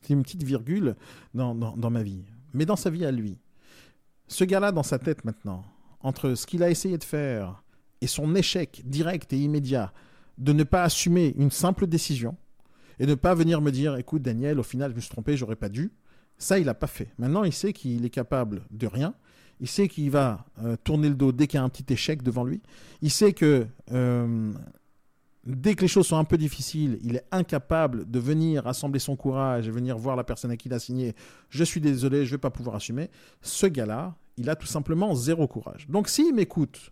une 0.09 0.23
petite 0.23 0.43
virgule 0.43 0.95
dans, 1.33 1.53
dans, 1.53 1.89
ma 1.89 2.03
vie. 2.03 2.23
Mais 2.53 2.65
dans 2.65 2.75
sa 2.75 2.89
vie 2.89 3.05
à 3.05 3.11
lui, 3.11 3.37
ce 4.27 4.43
gars-là, 4.43 4.71
dans 4.71 4.83
sa 4.83 4.99
tête 4.99 5.25
maintenant, 5.25 5.63
entre 5.99 6.33
ce 6.35 6.47
qu'il 6.47 6.63
a 6.63 6.69
essayé 6.69 6.97
de 6.97 7.03
faire 7.03 7.63
et 7.99 8.07
son 8.07 8.33
échec 8.35 8.81
direct 8.85 9.31
et 9.33 9.37
immédiat 9.37 9.93
de 10.37 10.53
ne 10.53 10.63
pas 10.63 10.83
assumer 10.83 11.35
une 11.37 11.51
simple 11.51 11.85
décision 11.85 12.35
et 12.99 13.05
ne 13.05 13.15
pas 13.15 13.35
venir 13.35 13.61
me 13.61 13.71
dire 13.71 13.95
écoute, 13.97 14.21
Daniel, 14.21 14.59
au 14.59 14.63
final, 14.63 14.91
je 14.91 14.95
me 14.95 15.01
suis 15.01 15.09
trompé, 15.09 15.37
j'aurais 15.37 15.55
pas 15.55 15.69
dû. 15.69 15.91
Ça, 16.37 16.57
il 16.57 16.65
n'a 16.65 16.73
pas 16.73 16.87
fait. 16.87 17.13
Maintenant, 17.19 17.43
il 17.43 17.53
sait 17.53 17.73
qu'il 17.73 18.03
est 18.05 18.09
capable 18.09 18.63
de 18.71 18.87
rien 18.87 19.13
il 19.61 19.67
sait 19.67 19.87
qu'il 19.87 20.09
va 20.09 20.45
euh, 20.63 20.75
tourner 20.83 21.07
le 21.07 21.15
dos 21.15 21.31
dès 21.31 21.47
qu'il 21.47 21.59
y 21.59 21.61
a 21.61 21.63
un 21.63 21.69
petit 21.69 21.93
échec 21.93 22.23
devant 22.23 22.43
lui. 22.43 22.61
Il 23.03 23.11
sait 23.11 23.31
que 23.31 23.67
euh, 23.91 24.51
dès 25.45 25.75
que 25.75 25.81
les 25.81 25.87
choses 25.87 26.07
sont 26.07 26.17
un 26.17 26.23
peu 26.23 26.37
difficiles, 26.37 26.99
il 27.03 27.15
est 27.15 27.25
incapable 27.31 28.09
de 28.09 28.19
venir 28.19 28.65
assembler 28.65 28.99
son 28.99 29.15
courage 29.15 29.67
et 29.67 29.71
venir 29.71 29.99
voir 29.99 30.15
la 30.15 30.23
personne 30.23 30.49
à 30.49 30.57
qui 30.57 30.67
il 30.67 30.73
a 30.73 30.79
signé. 30.79 31.15
Je 31.49 31.63
suis 31.63 31.79
désolé, 31.79 32.25
je 32.25 32.31
ne 32.31 32.37
vais 32.37 32.41
pas 32.41 32.49
pouvoir 32.49 32.75
assumer. 32.75 33.09
Ce 33.41 33.67
gars-là, 33.67 34.15
il 34.35 34.49
a 34.49 34.55
tout 34.55 34.67
simplement 34.67 35.13
zéro 35.13 35.47
courage. 35.47 35.87
Donc 35.87 36.09
s'il 36.09 36.33
m'écoute 36.33 36.91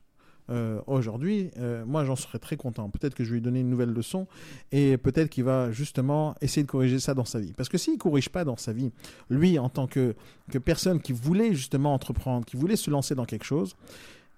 euh, 0.49 0.81
aujourd'hui, 0.87 1.51
euh, 1.57 1.85
moi 1.85 2.05
j'en 2.05 2.15
serais 2.15 2.39
très 2.39 2.57
content. 2.57 2.89
Peut-être 2.89 3.13
que 3.13 3.23
je 3.23 3.29
vais 3.29 3.35
lui 3.35 3.41
donner 3.41 3.59
une 3.59 3.69
nouvelle 3.69 3.91
leçon 3.91 4.27
et 4.71 4.97
peut-être 4.97 5.29
qu'il 5.29 5.43
va 5.43 5.71
justement 5.71 6.35
essayer 6.41 6.63
de 6.63 6.69
corriger 6.69 6.99
ça 6.99 7.13
dans 7.13 7.25
sa 7.25 7.39
vie. 7.39 7.53
Parce 7.53 7.69
que 7.69 7.77
s'il 7.77 7.93
ne 7.93 7.99
corrige 7.99 8.29
pas 8.29 8.43
dans 8.43 8.57
sa 8.57 8.73
vie, 8.73 8.91
lui 9.29 9.59
en 9.59 9.69
tant 9.69 9.87
que, 9.87 10.15
que 10.51 10.57
personne 10.57 11.01
qui 11.01 11.13
voulait 11.13 11.53
justement 11.53 11.93
entreprendre, 11.93 12.45
qui 12.45 12.57
voulait 12.57 12.75
se 12.75 12.89
lancer 12.89 13.15
dans 13.15 13.25
quelque 13.25 13.45
chose, 13.45 13.75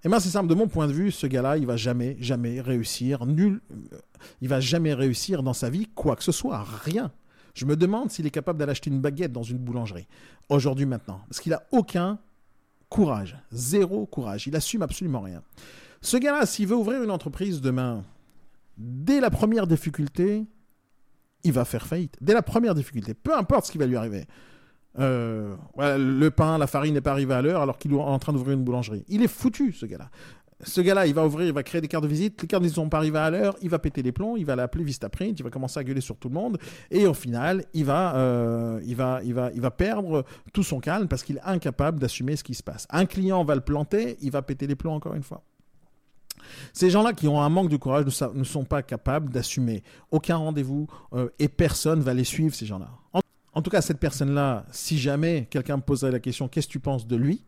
eh 0.04 0.10
bien 0.10 0.20
c'est 0.20 0.30
simple, 0.30 0.50
de 0.50 0.56
mon 0.56 0.68
point 0.68 0.88
de 0.88 0.94
vue, 0.94 1.12
ce 1.12 1.28
gars-là, 1.28 1.58
il 1.58 1.66
va 1.66 1.78
jamais, 1.78 2.18
jamais 2.20 2.60
réussir, 2.60 3.26
nul, 3.26 3.62
il 4.42 4.50
va 4.50 4.60
jamais 4.60 4.94
réussir 4.94 5.44
dans 5.44 5.54
sa 5.54 5.70
vie 5.70 5.88
quoi 5.94 6.16
que 6.16 6.24
ce 6.24 6.32
soit, 6.32 6.64
rien. 6.84 7.12
Je 7.54 7.66
me 7.66 7.76
demande 7.76 8.10
s'il 8.10 8.26
est 8.26 8.32
capable 8.32 8.58
d'aller 8.60 8.72
acheter 8.72 8.90
une 8.90 9.02
baguette 9.02 9.32
dans 9.32 9.44
une 9.44 9.58
boulangerie, 9.58 10.08
aujourd'hui, 10.50 10.86
maintenant. 10.86 11.22
Parce 11.30 11.40
qu'il 11.40 11.54
a 11.54 11.64
aucun 11.72 12.18
courage, 12.90 13.38
zéro 13.52 14.06
courage, 14.06 14.48
il 14.48 14.56
assume 14.56 14.82
absolument 14.82 15.22
rien. 15.22 15.44
Ce 16.02 16.18
gars-là, 16.18 16.46
s'il 16.46 16.68
veut 16.68 16.76
ouvrir 16.76 17.04
une 17.04 17.12
entreprise 17.12 17.62
demain, 17.62 18.04
dès 18.78 19.20
la 19.20 19.30
première 19.30 19.68
difficulté, 19.68 20.46
il 21.44 21.52
va 21.52 21.66
faire 21.66 21.86
faillite. 21.86 22.18
Dès 22.22 22.34
la 22.34 22.42
première 22.42 22.76
difficulté, 22.76 23.14
peu 23.14 23.36
importe 23.36 23.66
ce 23.66 23.72
qui 23.72 23.78
va 23.78 23.86
lui 23.86 23.96
arriver. 23.96 24.26
Euh, 25.00 25.56
le 25.78 26.30
pain, 26.30 26.58
la 26.58 26.68
farine 26.68 26.96
n'est 26.96 27.02
pas 27.02 27.12
arrivé 27.12 27.34
à 27.34 27.42
l'heure 27.42 27.62
alors 27.62 27.78
qu'il 27.78 27.94
est 27.94 27.96
en 27.96 28.20
train 28.20 28.34
d'ouvrir 28.34 28.58
une 28.58 28.64
boulangerie. 28.64 29.06
Il 29.08 29.22
est 29.22 29.28
foutu, 29.28 29.74
ce 29.74 29.86
gars-là. 29.86 30.10
Ce 30.64 30.82
gars-là, 30.82 31.08
il 31.08 31.14
va 31.14 31.26
ouvrir, 31.26 31.48
il 31.48 31.54
va 31.54 31.64
créer 31.64 31.82
des 31.82 31.88
cartes 31.88 32.04
de 32.04 32.10
visite. 32.10 32.40
Les 32.42 32.48
cartes 32.48 32.64
ne 32.64 32.70
sont 32.70 32.90
pas 32.90 32.98
arrivées 32.98 33.18
à 33.18 33.32
l'heure. 33.32 33.56
Il 33.62 33.70
va 33.70 33.80
péter 33.80 34.04
les 34.04 34.12
plombs. 34.12 34.38
Il 34.38 34.46
va 34.46 34.56
l'appeler 34.56 34.84
Vistaprint. 34.84 35.40
Il 35.40 35.44
va 35.44 35.50
commencer 35.50 35.80
à 35.80 35.84
gueuler 35.84 36.02
sur 36.02 36.18
tout 36.18 36.30
le 36.30 36.36
monde. 36.36 36.60
Et 36.92 37.08
au 37.08 37.16
final, 37.16 37.64
euh, 37.76 38.80
il 38.86 38.96
va, 38.96 39.22
il 39.24 39.62
va 39.62 39.72
perdre 39.72 40.24
tout 40.54 40.64
son 40.64 40.80
calme 40.80 41.08
parce 41.08 41.24
qu'il 41.24 41.38
est 41.38 41.44
incapable 41.44 42.00
d'assumer 42.00 42.36
ce 42.36 42.44
qui 42.44 42.54
se 42.54 42.62
passe. 42.62 42.86
Un 42.92 43.06
client 43.06 43.44
va 43.44 43.56
le 43.56 43.62
planter. 43.62 44.18
Il 44.22 44.32
va 44.32 44.44
péter 44.44 44.68
les 44.68 44.76
plombs 44.76 44.94
encore 44.94 45.16
une 45.16 45.24
fois. 45.24 45.44
Ces 46.74 46.90
gens-là 46.90 47.14
qui 47.14 47.28
ont 47.28 47.42
un 47.42 47.50
manque 47.50 47.70
de 47.70 47.78
courage 47.78 48.06
ne, 48.34 48.44
sont 48.44 48.64
pas 48.64 48.82
capables 48.82 49.32
d'assumer 49.32 49.84
aucun 50.12 50.38
rendez-vous 50.38 50.88
euh, 51.14 51.30
et 51.40 51.48
personne 51.48 52.02
va 52.02 52.14
les 52.14 52.24
suivre, 52.24 52.54
ces 52.56 52.66
gens-là. 52.66 52.90
En, 53.54 53.62
tout 53.62 53.70
cas, 53.70 53.82
cette 53.82 54.00
personne-là, 54.00 54.66
si 54.72 54.98
jamais 54.98 55.48
quelqu'un 55.50 55.78
me 55.78 55.82
poserait 55.82 56.12
la 56.12 56.20
question 56.20 56.48
qu'est-ce 56.48 56.68
que 56.68 56.72
tu 56.72 56.80
penses 56.80 57.08
de 57.08 57.16
lui? 57.16 57.44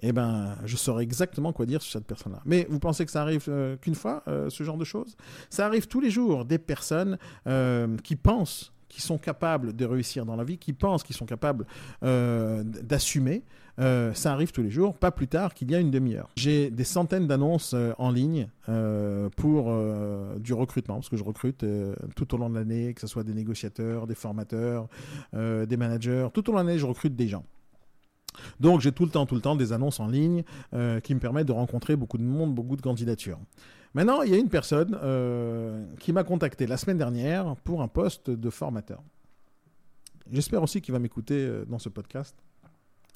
Eh 0.00 0.12
ben, 0.12 0.56
je 0.64 0.76
saurais 0.76 1.02
exactement 1.02 1.52
quoi 1.52 1.66
dire 1.66 1.82
sur 1.82 1.92
cette 1.92 2.06
personne-là. 2.06 2.40
Mais 2.44 2.66
vous 2.70 2.78
pensez 2.78 3.04
que 3.04 3.10
ça 3.10 3.22
arrive 3.22 3.46
euh, 3.48 3.76
qu'une 3.76 3.96
fois, 3.96 4.22
euh, 4.28 4.48
ce 4.48 4.62
genre 4.62 4.78
de 4.78 4.84
choses? 4.84 5.16
Ça 5.50 5.66
arrive 5.66 5.88
tous 5.88 6.00
les 6.00 6.10
jours, 6.10 6.44
des 6.44 6.58
personnes 6.58 7.18
qui 8.04 8.16
pensent 8.16 8.72
qui 8.88 9.00
sont 9.00 9.18
capables 9.18 9.74
de 9.74 9.84
réussir 9.84 10.24
dans 10.24 10.36
la 10.36 10.44
vie, 10.44 10.58
qui 10.58 10.72
pensent 10.72 11.02
qu'ils 11.02 11.16
sont 11.16 11.26
capables 11.26 11.66
euh, 12.02 12.62
d'assumer. 12.64 13.42
Euh, 13.78 14.12
ça 14.12 14.32
arrive 14.32 14.50
tous 14.50 14.62
les 14.62 14.70
jours, 14.70 14.96
pas 14.96 15.12
plus 15.12 15.28
tard 15.28 15.54
qu'il 15.54 15.70
y 15.70 15.74
a 15.74 15.78
une 15.78 15.92
demi-heure. 15.92 16.28
J'ai 16.36 16.68
des 16.70 16.84
centaines 16.84 17.28
d'annonces 17.28 17.74
euh, 17.74 17.92
en 17.98 18.10
ligne 18.10 18.48
pour 19.36 19.74
du 20.38 20.52
recrutement, 20.52 20.96
parce 20.96 21.08
que 21.08 21.16
je 21.16 21.24
recrute 21.24 21.64
tout 22.16 22.34
au 22.34 22.36
long 22.36 22.50
de 22.50 22.54
l'année, 22.54 22.92
que 22.92 23.00
ce 23.00 23.06
soit 23.06 23.24
des 23.24 23.32
négociateurs, 23.32 24.06
des 24.06 24.14
formateurs, 24.14 24.88
des 25.32 25.76
managers. 25.78 26.28
Tout 26.34 26.50
au 26.50 26.52
long 26.52 26.62
de 26.62 26.66
l'année, 26.66 26.78
je 26.78 26.84
recrute 26.84 27.16
des 27.16 27.28
gens. 27.28 27.44
Donc 28.60 28.82
j'ai 28.82 28.92
tout 28.92 29.04
le 29.04 29.10
temps, 29.10 29.24
tout 29.24 29.36
le 29.36 29.40
temps 29.40 29.56
des 29.56 29.72
annonces 29.72 30.00
en 30.00 30.06
ligne 30.06 30.42
qui 31.02 31.14
me 31.14 31.18
permettent 31.18 31.46
de 31.46 31.52
rencontrer 31.52 31.96
beaucoup 31.96 32.18
de 32.18 32.24
monde, 32.24 32.54
beaucoup 32.54 32.76
de 32.76 32.82
candidatures. 32.82 33.38
Maintenant, 33.98 34.22
il 34.22 34.30
y 34.30 34.34
a 34.34 34.38
une 34.38 34.48
personne 34.48 34.96
euh, 35.02 35.84
qui 35.98 36.12
m'a 36.12 36.22
contacté 36.22 36.68
la 36.68 36.76
semaine 36.76 36.98
dernière 36.98 37.56
pour 37.64 37.82
un 37.82 37.88
poste 37.88 38.30
de 38.30 38.48
formateur. 38.48 39.02
J'espère 40.30 40.62
aussi 40.62 40.80
qu'il 40.80 40.92
va 40.92 41.00
m'écouter 41.00 41.34
euh, 41.34 41.64
dans 41.64 41.80
ce 41.80 41.88
podcast. 41.88 42.36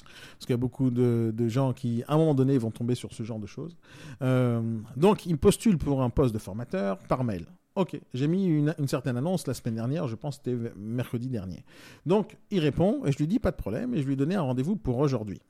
Parce 0.02 0.40
qu'il 0.40 0.50
y 0.50 0.54
a 0.54 0.56
beaucoup 0.56 0.90
de, 0.90 1.32
gens 1.46 1.72
qui, 1.72 2.02
à 2.08 2.14
un 2.14 2.16
moment 2.16 2.34
donné, 2.34 2.58
vont 2.58 2.72
tomber 2.72 2.96
sur 2.96 3.12
ce 3.12 3.22
genre 3.22 3.38
de 3.38 3.46
choses. 3.46 3.76
Euh, 4.22 4.60
donc, 4.96 5.24
il 5.24 5.38
postule 5.38 5.78
pour 5.78 6.02
un 6.02 6.10
poste 6.10 6.34
de 6.34 6.40
formateur 6.40 6.98
par 6.98 7.22
mail. 7.22 7.46
Ok, 7.76 8.00
j'ai 8.12 8.26
mis 8.26 8.46
une, 8.46 8.74
une, 8.76 8.88
certaine 8.88 9.16
annonce 9.16 9.46
la 9.46 9.54
semaine 9.54 9.76
dernière, 9.76 10.08
je 10.08 10.16
pense 10.16 10.38
que 10.38 10.50
c'était 10.50 10.72
mercredi 10.74 11.28
dernier. 11.28 11.64
Donc, 12.06 12.36
il 12.50 12.58
répond 12.58 13.06
et 13.06 13.12
je 13.12 13.18
lui 13.18 13.28
dis 13.28 13.38
pas 13.38 13.52
de 13.52 13.56
problème 13.56 13.94
et 13.94 14.02
je 14.02 14.06
lui 14.08 14.14
ai 14.14 14.16
donné 14.16 14.34
un 14.34 14.42
rendez-vous 14.42 14.74
pour 14.74 14.98
aujourd'hui. 14.98 15.40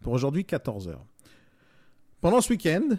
Pour 0.00 0.14
aujourd'hui, 0.14 0.44
14h. 0.44 0.94
Pendant 2.22 2.40
ce 2.40 2.48
week-end, 2.48 2.96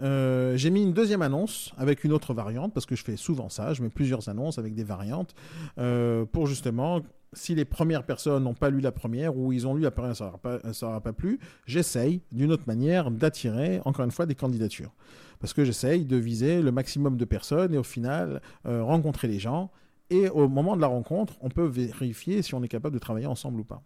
euh, 0.00 0.56
j'ai 0.56 0.70
mis 0.70 0.82
une 0.82 0.92
deuxième 0.92 1.22
annonce 1.22 1.72
avec 1.76 2.04
une 2.04 2.12
autre 2.12 2.34
variante, 2.34 2.72
parce 2.72 2.86
que 2.86 2.96
je 2.96 3.04
fais 3.04 3.16
souvent 3.16 3.48
ça, 3.48 3.72
je 3.74 3.82
mets 3.82 3.88
plusieurs 3.88 4.28
annonces 4.28 4.58
avec 4.58 4.74
des 4.74 4.84
variantes, 4.84 5.34
euh, 5.78 6.24
pour 6.24 6.46
justement, 6.46 7.00
si 7.32 7.54
les 7.54 7.64
premières 7.64 8.04
personnes 8.04 8.44
n'ont 8.44 8.54
pas 8.54 8.70
lu 8.70 8.80
la 8.80 8.92
première, 8.92 9.36
ou 9.36 9.52
ils 9.52 9.66
ont 9.66 9.74
lu 9.74 9.82
la 9.82 9.90
première, 9.90 10.16
ça 10.16 10.32
ne 10.44 10.60
leur 10.62 10.90
aura 10.90 11.00
pas 11.00 11.12
plu, 11.12 11.38
j'essaye 11.66 12.22
d'une 12.32 12.52
autre 12.52 12.64
manière 12.66 13.10
d'attirer, 13.10 13.80
encore 13.84 14.04
une 14.04 14.10
fois, 14.10 14.26
des 14.26 14.34
candidatures. 14.34 14.92
Parce 15.40 15.52
que 15.52 15.64
j'essaye 15.64 16.04
de 16.04 16.16
viser 16.16 16.62
le 16.62 16.72
maximum 16.72 17.16
de 17.16 17.24
personnes 17.24 17.74
et 17.74 17.78
au 17.78 17.84
final, 17.84 18.40
euh, 18.66 18.82
rencontrer 18.82 19.28
les 19.28 19.38
gens. 19.38 19.70
Et 20.10 20.28
au 20.30 20.48
moment 20.48 20.74
de 20.74 20.80
la 20.80 20.86
rencontre, 20.86 21.34
on 21.42 21.48
peut 21.48 21.66
vérifier 21.66 22.42
si 22.42 22.54
on 22.54 22.62
est 22.62 22.68
capable 22.68 22.94
de 22.94 22.98
travailler 22.98 23.26
ensemble 23.26 23.60
ou 23.60 23.64
pas. 23.64 23.82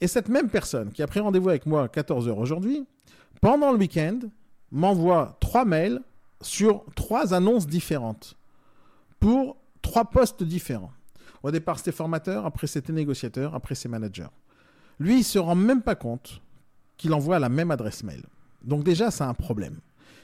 Et 0.00 0.06
cette 0.06 0.28
même 0.28 0.50
personne 0.50 0.90
qui 0.92 1.02
a 1.02 1.06
pris 1.06 1.20
rendez-vous 1.20 1.48
avec 1.48 1.66
moi 1.66 1.84
à 1.84 1.86
14h 1.86 2.32
aujourd'hui, 2.32 2.84
pendant 3.40 3.72
le 3.72 3.78
week-end, 3.78 4.18
m'envoie 4.74 5.36
trois 5.40 5.64
mails 5.64 6.02
sur 6.42 6.84
trois 6.94 7.32
annonces 7.32 7.66
différentes 7.66 8.36
pour 9.20 9.56
trois 9.80 10.04
postes 10.04 10.42
différents. 10.42 10.92
Au 11.42 11.50
départ, 11.50 11.78
c'était 11.78 11.92
formateur, 11.92 12.44
après 12.44 12.66
c'était 12.66 12.92
négociateur, 12.92 13.54
après 13.54 13.74
c'est 13.74 13.88
manager. 13.88 14.30
Lui, 14.98 15.20
il 15.20 15.24
se 15.24 15.38
rend 15.38 15.54
même 15.54 15.80
pas 15.80 15.94
compte 15.94 16.42
qu'il 16.96 17.14
envoie 17.14 17.38
la 17.38 17.48
même 17.48 17.70
adresse 17.70 18.02
mail. 18.02 18.22
Donc 18.62 18.84
déjà, 18.84 19.10
c'est 19.10 19.24
un 19.24 19.34
problème. 19.34 19.80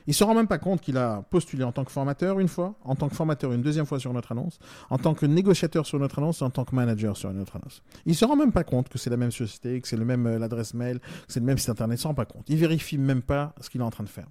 Il 0.07 0.15
se 0.15 0.25
rend 0.25 0.35
même 0.35 0.47
pas 0.47 0.59
compte 0.59 0.81
qu'il 0.81 0.97
a 0.97 1.23
postulé 1.31 1.63
en 1.63 1.73
tant 1.73 1.85
que 1.85 1.93
formateur 1.93 2.41
une 2.41 2.49
fois, 2.49 2.75
en 2.85 2.97
tant 2.97 3.09
que 3.09 3.15
formateur 3.15 3.53
une 3.53 3.63
deuxième 3.63 3.87
fois 3.87 4.01
sur 4.01 4.13
notre 4.13 4.33
annonce, 4.33 4.59
en 4.89 4.99
tant 4.99 5.15
que 5.15 5.27
négociateur 5.27 5.87
sur 5.87 5.99
notre 5.99 6.19
annonce, 6.19 6.43
en 6.43 6.51
tant 6.51 6.65
que 6.65 6.75
manager 6.75 7.17
sur 7.17 7.33
notre 7.33 7.57
annonce. 7.57 7.83
Il 8.07 8.17
se 8.17 8.25
rend 8.25 8.37
même 8.37 8.53
pas 8.53 8.65
compte 8.65 8.89
que 8.89 8.99
c'est 8.99 9.11
la 9.11 9.17
même 9.17 9.31
société, 9.31 9.81
que 9.81 9.87
c'est 9.87 9.97
le 9.97 10.05
même 10.05 10.27
euh, 10.27 10.39
l'adresse 10.39 10.75
mail, 10.75 10.99
que 11.01 11.07
c'est 11.29 11.41
le 11.41 11.47
même 11.47 11.59
site 11.59 11.71
internet, 11.71 11.99
il 11.99 12.03
se 12.03 12.09
rend 12.09 12.15
pas 12.15 12.25
compte. 12.25 12.45
Il 12.49 12.57
vérifie 12.57 12.99
même 12.99 13.23
pas 13.23 13.55
ce 13.61 13.71
qu'il 13.71 13.81
est 13.83 13.85
en 13.85 13.91
train 13.91 14.05
de 14.05 14.09
faire. 14.09 14.27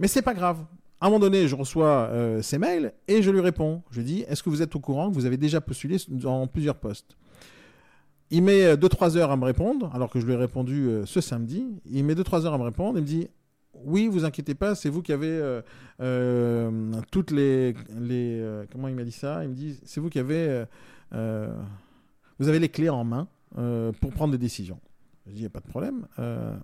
Mais 0.00 0.08
c'est 0.08 0.22
pas 0.22 0.32
grave. 0.32 0.64
À 0.98 1.06
un 1.06 1.08
moment 1.10 1.20
donné, 1.20 1.46
je 1.46 1.54
reçois 1.54 2.08
euh, 2.10 2.40
ces 2.40 2.58
mails 2.58 2.92
et 3.06 3.22
je 3.22 3.30
lui 3.30 3.40
réponds. 3.40 3.82
Je 3.90 3.98
lui 3.98 4.04
dis 4.04 4.24
Est-ce 4.28 4.42
que 4.42 4.48
vous 4.48 4.62
êtes 4.62 4.74
au 4.74 4.80
courant 4.80 5.10
que 5.10 5.14
vous 5.14 5.26
avez 5.26 5.36
déjà 5.36 5.60
postulé 5.60 5.98
dans 6.08 6.46
plusieurs 6.46 6.76
postes? 6.76 7.16
Il 8.30 8.42
met 8.42 8.74
2-3 8.76 9.18
heures 9.18 9.30
à 9.30 9.36
me 9.36 9.44
répondre, 9.44 9.90
alors 9.94 10.08
que 10.10 10.18
je 10.18 10.26
lui 10.26 10.32
ai 10.32 10.36
répondu 10.36 10.86
euh, 10.86 11.04
ce 11.04 11.20
samedi. 11.20 11.66
Il 11.84 12.04
met 12.04 12.14
2-3 12.14 12.46
heures 12.46 12.54
à 12.54 12.58
me 12.58 12.64
répondre 12.64 12.96
et 12.96 13.02
me 13.02 13.06
dit 13.06 13.28
Oui, 13.74 14.08
vous 14.08 14.24
inquiétez 14.24 14.54
pas, 14.54 14.74
c'est 14.74 14.88
vous 14.88 15.02
qui 15.02 15.12
avez 15.12 15.60
euh, 16.00 16.92
toutes 17.10 17.30
les. 17.30 17.74
les 17.98 18.42
comment 18.72 18.88
il 18.88 18.94
m'a 18.94 19.04
dit 19.04 19.12
ça? 19.12 19.44
Il 19.44 19.50
me 19.50 19.54
dit 19.54 19.78
C'est 19.84 20.00
vous 20.00 20.08
qui 20.08 20.18
avez. 20.18 20.64
vous 21.12 22.48
avez 22.48 22.58
les 22.58 22.70
clés 22.70 22.88
en 22.88 23.04
main 23.04 23.28
pour 24.00 24.12
prendre 24.14 24.32
des 24.32 24.38
décisions. 24.38 24.80
Je 25.26 25.32
dis 25.32 25.38
Il 25.38 25.42
n'y 25.42 25.46
a 25.46 25.50
pas 25.50 25.60
de 25.60 25.68
problème. 25.68 26.06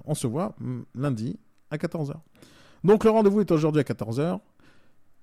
on 0.07 0.15
se 0.15 0.27
voit 0.27 0.55
mm, 0.59 0.81
lundi 0.95 1.39
à 1.71 1.77
14h. 1.77 2.15
Donc 2.87 3.03
le 3.03 3.11
rendez-vous 3.11 3.41
est 3.41 3.51
aujourd'hui 3.51 3.81
à 3.81 3.85
14h. 3.85 4.39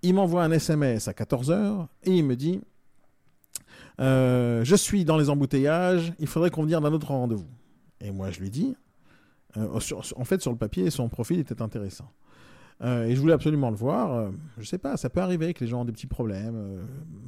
Il 0.02 0.15
m'envoie 0.15 0.43
un 0.43 0.52
SMS 0.52 1.08
à 1.08 1.13
14h 1.13 1.88
et 2.04 2.12
il 2.12 2.26
me 2.26 2.36
dit 2.36 2.60
euh, 4.02 4.65
Je 4.65 4.76
suis 4.76 5.06
dans 5.06 5.15
les 5.17 5.30
embouteillages, 5.30 6.12
il 6.19 6.28
faudrait 6.28 6.49
convenir 6.49 6.82
d'un 6.82 6.91
autre 6.91 7.08
rendez-vous. 7.08 7.47
Et 8.02 8.12
moi 8.12 8.32
je 8.32 8.41
lui 8.41 8.49
dis 8.49 8.76
euh, 9.56 9.80
En 10.17 10.26
fait, 10.26 10.41
sur 10.41 10.52
le 10.52 10.58
papier, 10.58 10.89
son 10.89 11.08
profil 11.08 11.39
était 11.39 11.62
intéressant. 11.62 12.12
Euh, 12.83 13.05
et 13.05 13.15
je 13.15 13.21
voulais 13.21 13.33
absolument 13.33 13.69
le 13.69 13.75
voir. 13.75 14.13
Euh, 14.13 14.29
je 14.57 14.65
sais 14.65 14.77
pas, 14.77 14.97
ça 14.97 15.09
peut 15.09 15.21
arriver 15.21 15.53
que 15.53 15.63
les 15.63 15.69
gens 15.69 15.81
ont 15.81 15.85
des 15.85 15.93
petits 15.93 16.07
problèmes, 16.07 16.55
euh, 16.55 16.81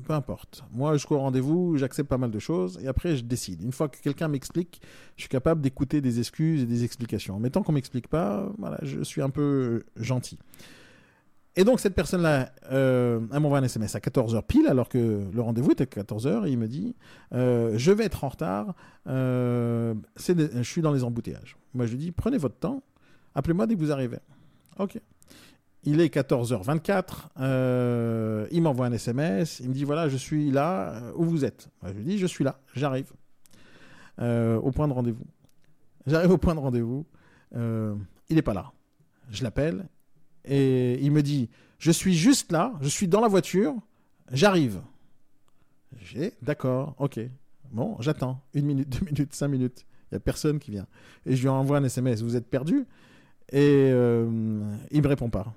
peu 0.03 0.13
importe. 0.13 0.63
Moi, 0.73 0.93
jusqu'au 0.93 1.17
rendez-vous, 1.17 1.77
j'accepte 1.77 2.09
pas 2.09 2.17
mal 2.17 2.31
de 2.31 2.39
choses 2.39 2.77
et 2.81 2.87
après, 2.87 3.15
je 3.15 3.23
décide. 3.23 3.61
Une 3.61 3.71
fois 3.71 3.87
que 3.87 3.97
quelqu'un 4.01 4.27
m'explique, 4.27 4.81
je 5.15 5.23
suis 5.23 5.29
capable 5.29 5.61
d'écouter 5.61 6.01
des 6.01 6.19
excuses 6.19 6.63
et 6.63 6.65
des 6.65 6.83
explications. 6.83 7.39
Mais 7.39 7.49
tant 7.49 7.63
qu'on 7.63 7.71
m'explique 7.71 8.09
pas, 8.09 8.51
voilà, 8.57 8.79
je 8.81 9.01
suis 9.03 9.21
un 9.21 9.29
peu 9.29 9.83
gentil. 9.95 10.39
Et 11.57 11.63
donc, 11.63 11.79
cette 11.79 11.95
personne-là, 11.95 12.51
elle 12.69 13.39
m'envoie 13.39 13.59
un 13.59 13.63
SMS 13.63 13.95
à 13.95 13.99
14h 13.99 14.43
pile, 14.45 14.67
alors 14.67 14.89
que 14.89 15.23
le 15.33 15.41
rendez-vous 15.41 15.71
était 15.71 15.83
à 15.83 16.03
14h, 16.03 16.45
et 16.45 16.51
il 16.51 16.57
me 16.57 16.67
dit 16.67 16.97
Je 17.31 17.91
vais 17.93 18.03
être 18.03 18.25
en 18.25 18.27
retard, 18.27 18.75
je 19.05 19.95
suis 20.63 20.81
dans 20.81 20.91
les 20.91 21.05
embouteillages. 21.05 21.55
Moi, 21.73 21.85
je 21.85 21.91
lui 21.91 21.97
dis 21.97 22.11
Prenez 22.11 22.37
votre 22.37 22.57
temps, 22.57 22.83
appelez-moi 23.35 23.67
dès 23.67 23.75
que 23.75 23.79
vous 23.79 23.93
arrivez. 23.93 24.19
Ok. 24.79 24.99
Il 25.88 26.02
est 26.02 26.12
14h24, 26.12 27.04
euh, 27.39 28.48
il 28.50 28.63
m'envoie 28.63 28.88
un 28.88 28.91
SMS, 28.91 29.60
il 29.60 29.69
me 29.69 29.74
dit 29.74 29.84
voilà, 29.84 30.10
je 30.10 30.17
suis 30.17 30.50
là, 30.50 30.93
euh, 30.93 31.12
où 31.15 31.26
vous 31.26 31.45
êtes? 31.45 31.69
Je 31.84 31.91
lui 31.91 32.04
dis 32.04 32.17
je 32.17 32.26
suis 32.26 32.43
là, 32.43 32.60
j'arrive 32.74 33.12
euh, 34.19 34.58
au 34.58 34.71
point 34.71 34.88
de 34.88 34.93
rendez-vous. 34.93 35.26
J'arrive 36.08 36.32
au 36.32 36.39
point 36.39 36.56
de 36.56 36.60
rendez-vous, 36.60 37.06
il 37.54 38.36
n'est 38.36 38.41
pas 38.41 38.56
là. 38.56 38.71
Je 39.30 39.43
l'appelle 39.43 39.88
et 40.43 41.00
il 41.04 41.12
me 41.12 41.21
dit 41.21 41.50
je 41.78 41.91
suis 41.91 42.15
juste 42.15 42.52
là, 42.52 42.74
je 42.82 42.89
suis 42.89 43.08
dans 43.08 43.21
la 43.21 43.28
voiture, 43.28 43.76
j'arrive. 44.32 44.82
J'ai 46.00 46.34
d'accord, 46.41 46.95
ok. 46.98 47.19
Bon, 47.71 47.95
j'attends. 48.00 48.41
Une 48.56 48.65
minute, 48.65 48.89
deux 49.00 49.06
minutes, 49.06 49.36
cinq 49.36 49.50
minutes. 49.50 49.86
Il 50.12 50.15
n'y 50.15 50.17
a 50.17 50.19
personne 50.19 50.58
qui 50.58 50.71
vient. 50.71 50.88
Et 51.28 51.36
je 51.36 51.43
lui 51.43 51.50
envoie 51.50 51.78
un 51.78 51.84
SMS. 51.84 52.24
Vous 52.24 52.36
êtes 52.36 52.48
perdu? 52.48 52.86
Et 53.52 53.89
il 53.89 55.02
me 55.02 55.08
répond 55.08 55.30
pas. 55.30 55.54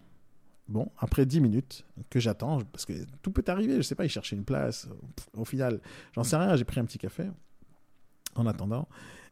Bon, 0.68 0.90
après 0.98 1.24
10 1.24 1.40
minutes 1.40 1.86
que 2.10 2.20
j'attends, 2.20 2.60
parce 2.72 2.84
que 2.84 2.92
tout 3.22 3.30
peut 3.30 3.44
arriver, 3.46 3.76
je 3.76 3.82
sais 3.82 3.94
pas, 3.94 4.04
il 4.04 4.10
cherchait 4.10 4.36
une 4.36 4.44
place. 4.44 4.86
Au 5.34 5.46
final, 5.46 5.80
j'en 6.12 6.24
sais 6.24 6.36
rien, 6.36 6.56
j'ai 6.56 6.64
pris 6.64 6.78
un 6.78 6.84
petit 6.84 6.98
café 6.98 7.24
en 8.34 8.46
attendant. 8.46 8.86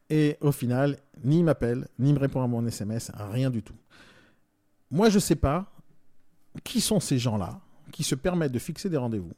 Et 0.08 0.38
au 0.40 0.52
final, 0.52 0.98
ni 1.24 1.38
il 1.38 1.44
m'appelle, 1.44 1.88
ni 1.98 2.10
il 2.10 2.14
me 2.14 2.18
répond 2.18 2.42
à 2.42 2.46
mon 2.46 2.66
SMS, 2.66 3.10
rien 3.14 3.50
du 3.50 3.62
tout. 3.62 3.76
Moi, 4.90 5.10
je 5.10 5.18
sais 5.18 5.36
pas 5.36 5.70
qui 6.64 6.80
sont 6.80 7.00
ces 7.00 7.18
gens-là 7.18 7.60
qui 7.92 8.02
se 8.02 8.14
permettent 8.14 8.52
de 8.52 8.58
fixer 8.58 8.88
des 8.88 8.96
rendez-vous 8.96 9.32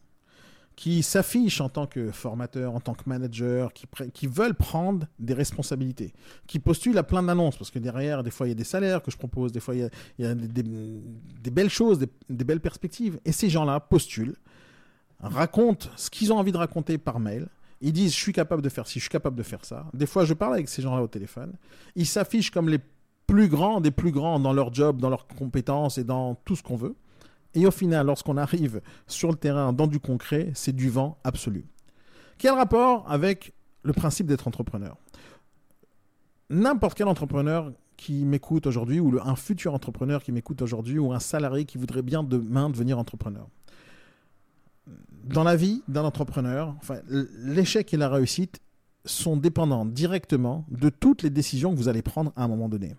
qui 0.78 1.02
s'affichent 1.02 1.60
en 1.60 1.68
tant 1.68 1.88
que 1.88 2.12
formateurs, 2.12 2.72
en 2.72 2.78
tant 2.78 2.94
que 2.94 3.02
manager, 3.06 3.72
qui, 3.72 3.88
qui 4.14 4.28
veulent 4.28 4.54
prendre 4.54 5.08
des 5.18 5.34
responsabilités, 5.34 6.12
qui 6.46 6.60
postulent 6.60 6.96
à 6.98 7.02
plein 7.02 7.20
d'annonces, 7.24 7.56
parce 7.56 7.72
que 7.72 7.80
derrière, 7.80 8.22
des 8.22 8.30
fois, 8.30 8.46
il 8.46 8.50
y 8.50 8.52
a 8.52 8.54
des 8.54 8.62
salaires 8.62 9.02
que 9.02 9.10
je 9.10 9.16
propose, 9.16 9.50
des 9.50 9.58
fois, 9.58 9.74
il 9.74 9.90
y 10.20 10.24
a, 10.24 10.34
des, 10.36 11.50
belles 11.50 11.68
choses, 11.68 11.98
des, 11.98 12.44
belles 12.44 12.60
perspectives. 12.60 13.18
Et 13.24 13.32
ces 13.32 13.50
gens-là 13.50 13.80
postulent, 13.80 14.36
racontent 15.18 15.88
ce 15.96 16.10
qu'ils 16.10 16.32
ont 16.32 16.38
envie 16.38 16.52
de 16.52 16.58
raconter 16.58 16.96
par 16.96 17.18
mail. 17.18 17.48
Ils 17.80 17.92
disent, 17.92 18.12
je 18.12 18.20
suis 18.20 18.32
capable 18.32 18.62
de 18.62 18.68
faire 18.68 18.86
ci, 18.86 19.00
je 19.00 19.04
suis 19.06 19.10
capable 19.10 19.34
de 19.34 19.42
faire 19.42 19.64
ça. 19.64 19.84
Des 19.94 20.06
fois, 20.06 20.26
je 20.26 20.34
parle 20.34 20.54
avec 20.54 20.68
ces 20.68 20.80
gens-là 20.80 21.02
au 21.02 21.08
téléphone. 21.08 21.54
Ils 21.96 22.06
s'affichent 22.06 22.52
comme 22.52 22.68
les 22.68 22.78
plus 23.26 23.48
grands 23.48 23.80
des 23.80 23.90
plus 23.90 24.12
grands 24.12 24.38
dans 24.38 24.52
leur 24.52 24.72
job, 24.72 25.00
dans 25.00 25.10
leurs 25.10 25.26
compétences 25.26 25.98
et 25.98 26.04
dans 26.04 26.36
tout 26.36 26.54
ce 26.54 26.62
qu'on 26.62 26.76
veut. 26.76 26.94
Et 27.58 27.66
au 27.66 27.72
final, 27.72 28.06
lorsqu'on 28.06 28.36
arrive 28.36 28.80
sur 29.08 29.30
le 29.30 29.34
terrain, 29.34 29.72
dans 29.72 29.88
du 29.88 29.98
concret, 29.98 30.52
c'est 30.54 30.72
du 30.72 30.90
vent 30.90 31.18
absolu. 31.24 31.66
Quel 32.38 32.52
rapport 32.52 33.04
avec 33.10 33.52
le 33.82 33.92
principe 33.92 34.28
d'être 34.28 34.46
entrepreneur? 34.46 34.96
N'importe 36.50 36.96
quel 36.96 37.08
entrepreneur 37.08 37.72
qui 37.96 38.24
m'écoute 38.24 38.68
aujourd'hui, 38.68 39.00
ou 39.00 39.18
un 39.20 39.34
futur 39.34 39.74
entrepreneur 39.74 40.22
qui 40.22 40.30
m'écoute 40.30 40.62
aujourd'hui, 40.62 41.00
ou 41.00 41.12
un 41.12 41.18
salarié 41.18 41.64
qui 41.64 41.78
voudrait 41.78 42.02
bien 42.02 42.22
demain 42.22 42.70
devenir 42.70 42.96
entrepreneur. 42.96 43.48
Dans 45.24 45.42
la 45.42 45.56
vie 45.56 45.82
d'un 45.88 46.04
entrepreneur, 46.04 46.76
enfin, 46.78 47.00
l'échec 47.08 47.92
et 47.92 47.96
la 47.96 48.08
réussite 48.08 48.60
sont 49.04 49.36
dépendants 49.36 49.84
directement 49.84 50.64
de 50.70 50.90
toutes 50.90 51.24
les 51.24 51.30
décisions 51.30 51.72
que 51.72 51.76
vous 51.76 51.88
allez 51.88 52.02
prendre 52.02 52.32
à 52.36 52.44
un 52.44 52.48
moment 52.48 52.68
donné. 52.68 52.94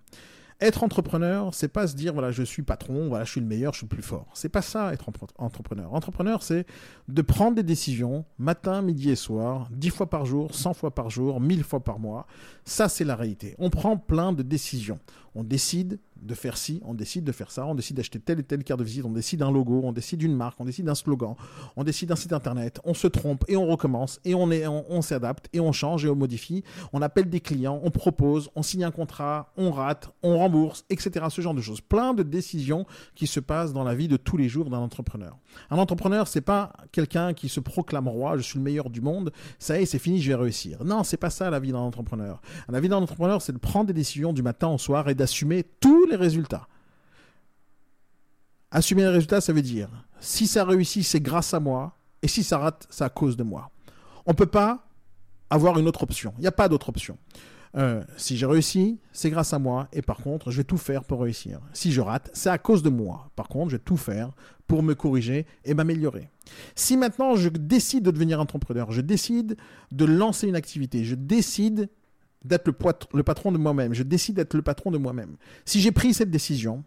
Être 0.62 0.84
entrepreneur, 0.84 1.54
c'est 1.54 1.70
pas 1.70 1.88
se 1.88 1.96
dire 1.96 2.14
voilà, 2.14 2.32
je 2.32 2.44
suis 2.44 2.64
patron, 2.64 3.08
voilà, 3.08 3.24
je 3.24 3.32
suis 3.32 3.40
le 3.40 3.48
meilleur, 3.48 3.72
je 3.72 3.78
suis 3.78 3.86
le 3.86 3.96
plus 3.96 4.04
fort. 4.04 4.28
C'est 4.34 4.50
pas 4.50 4.62
ça 4.62 4.94
être 4.94 5.10
entrepreneur. 5.38 5.94
Entrepreneur, 5.94 6.44
c'est 6.44 6.66
de 7.08 7.22
prendre 7.22 7.56
des 7.56 7.64
décisions 7.64 8.26
matin, 8.38 8.82
midi 8.82 9.10
et 9.10 9.16
soir, 9.16 9.70
dix 9.72 9.90
fois 9.90 10.10
par 10.10 10.26
jour, 10.26 10.54
cent 10.54 10.74
fois 10.74 10.94
par 10.94 11.10
jour, 11.10 11.40
mille 11.40 11.64
fois 11.64 11.80
par 11.80 11.98
mois. 11.98 12.28
Ça, 12.66 12.90
c'est 12.90 13.06
la 13.06 13.16
réalité. 13.16 13.56
On 13.58 13.70
prend 13.70 13.96
plein 13.96 14.34
de 14.34 14.44
décisions. 14.44 15.00
On 15.40 15.44
décide 15.46 16.00
de 16.22 16.34
faire 16.34 16.58
ci, 16.58 16.82
on 16.86 16.94
décide 16.94 17.24
de 17.24 17.32
faire 17.32 17.50
ça, 17.50 17.66
on 17.66 17.76
décide 17.76 17.96
d'acheter 17.96 18.20
telle 18.20 18.40
et 18.40 18.44
telle 18.44 18.64
carte 18.64 18.80
de 18.80 18.84
visite, 18.86 19.06
on 19.06 19.12
décide 19.12 19.40
d'un 19.40 19.52
logo, 19.52 19.82
on 19.84 19.94
décide 19.94 20.20
d'une 20.20 20.36
marque, 20.36 20.60
on 20.60 20.66
décide 20.66 20.86
d'un 20.86 20.96
slogan, 20.96 21.36
on 21.76 21.84
décide 21.84 22.10
d'un 22.10 22.16
site 22.16 22.34
internet, 22.34 22.80
on 22.84 22.94
se 22.94 23.08
trompe 23.08 23.46
et 23.48 23.56
on 23.56 23.66
recommence 23.66 24.20
et 24.26 24.36
on, 24.36 24.52
est, 24.52 24.68
on, 24.68 25.02
s'adapte 25.02 25.48
et 25.54 25.60
on 25.60 25.72
change 25.72 26.06
et 26.06 26.10
on 26.10 26.16
modifie, 26.16 26.64
on 26.94 27.02
appelle 27.02 27.30
des 27.30 27.40
clients, 27.40 27.80
on 27.84 27.90
propose, 27.90 28.50
on 28.56 28.64
signe 28.64 28.84
un 28.84 28.92
contrat, 28.92 29.54
on 29.56 29.72
rate, 29.72 30.12
on 30.22 30.38
rembourse, 30.38 30.84
etc. 30.90 31.26
Ce 31.30 31.42
genre 31.42 31.54
de 31.54 31.62
choses. 31.62 31.80
Plein 31.80 32.14
de 32.14 32.24
décisions 32.24 32.86
qui 33.16 33.28
se 33.28 33.40
passent 33.40 33.72
dans 33.72 33.84
la 33.84 33.96
vie 33.96 34.08
de 34.08 34.18
tous 34.18 34.36
les 34.36 34.50
jours 34.50 34.70
d'un 34.70 34.80
entrepreneur. 34.80 35.38
Un 35.70 35.78
entrepreneur, 35.78 36.28
c'est 36.28 36.42
pas 36.42 36.74
quelqu'un 36.92 37.34
qui 37.34 37.48
se 37.48 37.62
proclame 37.62 38.08
roi, 38.08 38.38
je 38.38 38.42
suis 38.42 38.58
le 38.58 38.64
meilleur 38.64 38.90
du 38.90 39.00
monde, 39.00 39.32
ça 39.58 39.80
y 39.80 39.84
est, 39.84 39.86
c'est 39.86 40.00
fini, 40.00 40.22
je 40.22 40.30
vais 40.30 40.36
réussir. 40.36 40.84
Non, 40.84 41.04
c'est 41.04 41.18
pas 41.18 41.30
ça 41.30 41.50
la 41.50 41.60
vie 41.60 41.72
d'un 41.72 41.80
entrepreneur. 41.80 42.42
La 42.68 42.80
vie 42.80 42.90
d'un 42.90 42.98
entrepreneur, 42.98 43.42
c'est 43.42 43.54
de 43.54 43.58
prendre 43.58 43.88
des 43.88 43.94
décisions 43.94 44.34
du 44.34 44.44
matin 44.44 44.68
au 44.68 44.78
soir 44.78 45.08
et 45.08 45.16
d'assumer 45.30 45.64
tous 45.80 46.06
les 46.08 46.16
résultats. 46.16 46.68
Assumer 48.72 49.04
les 49.04 49.10
résultats, 49.10 49.42
ça 49.42 49.54
veut 49.54 49.62
dire 49.62 49.90
si 50.20 50.48
ça 50.48 50.66
réussit, 50.66 51.06
c'est 51.06 51.22
grâce 51.22 51.54
à 51.54 51.60
moi, 51.60 51.96
et 52.22 52.28
si 52.28 52.44
ça 52.44 52.58
rate, 52.58 52.88
c'est 52.90 53.06
à 53.06 53.10
cause 53.10 53.38
de 53.38 53.44
moi. 53.44 53.72
On 54.26 54.32
ne 54.32 54.36
peut 54.36 54.48
pas 54.48 54.86
avoir 55.50 55.80
une 55.80 55.88
autre 55.88 56.04
option. 56.04 56.34
Il 56.38 56.42
n'y 56.42 56.48
a 56.48 56.52
pas 56.52 56.68
d'autre 56.68 56.90
option. 56.90 57.18
Euh, 57.78 58.04
si 58.18 58.36
j'ai 58.36 58.46
réussi, 58.46 59.00
c'est 59.14 59.30
grâce 59.30 59.54
à 59.54 59.60
moi, 59.60 59.88
et 59.94 60.02
par 60.02 60.18
contre, 60.18 60.52
je 60.52 60.58
vais 60.58 60.66
tout 60.66 60.78
faire 60.78 61.06
pour 61.06 61.22
réussir. 61.22 61.62
Si 61.72 61.92
je 61.92 62.02
rate, 62.02 62.30
c'est 62.34 62.50
à 62.50 62.58
cause 62.58 62.84
de 62.84 62.90
moi. 62.90 63.30
Par 63.36 63.48
contre, 63.48 63.70
je 63.70 63.78
vais 63.78 63.84
tout 63.84 63.98
faire 63.98 64.32
pour 64.68 64.84
me 64.84 64.94
corriger 64.94 65.46
et 65.64 65.74
m'améliorer. 65.74 66.30
Si 66.76 66.98
maintenant 66.98 67.36
je 67.36 67.50
décide 67.50 68.04
de 68.04 68.12
devenir 68.12 68.42
entrepreneur, 68.42 68.92
je 68.92 69.02
décide 69.02 69.56
de 69.92 70.06
lancer 70.06 70.48
une 70.48 70.56
activité, 70.56 71.06
je 71.06 71.16
décide 71.16 71.90
d'être 72.44 72.68
le, 73.14 73.24
patron 73.24 73.52
de 73.52 73.58
moi-même. 73.58 73.94
Je 73.94 74.04
décide 74.04 74.36
d'être 74.36 74.54
le 74.54 74.62
patron 74.62 74.92
de 74.92 74.98
moi-même. 74.98 75.36
Si 75.66 75.82
j'ai 75.82 75.92
pris 75.92 76.14
cette 76.14 76.32
décision 76.32 76.84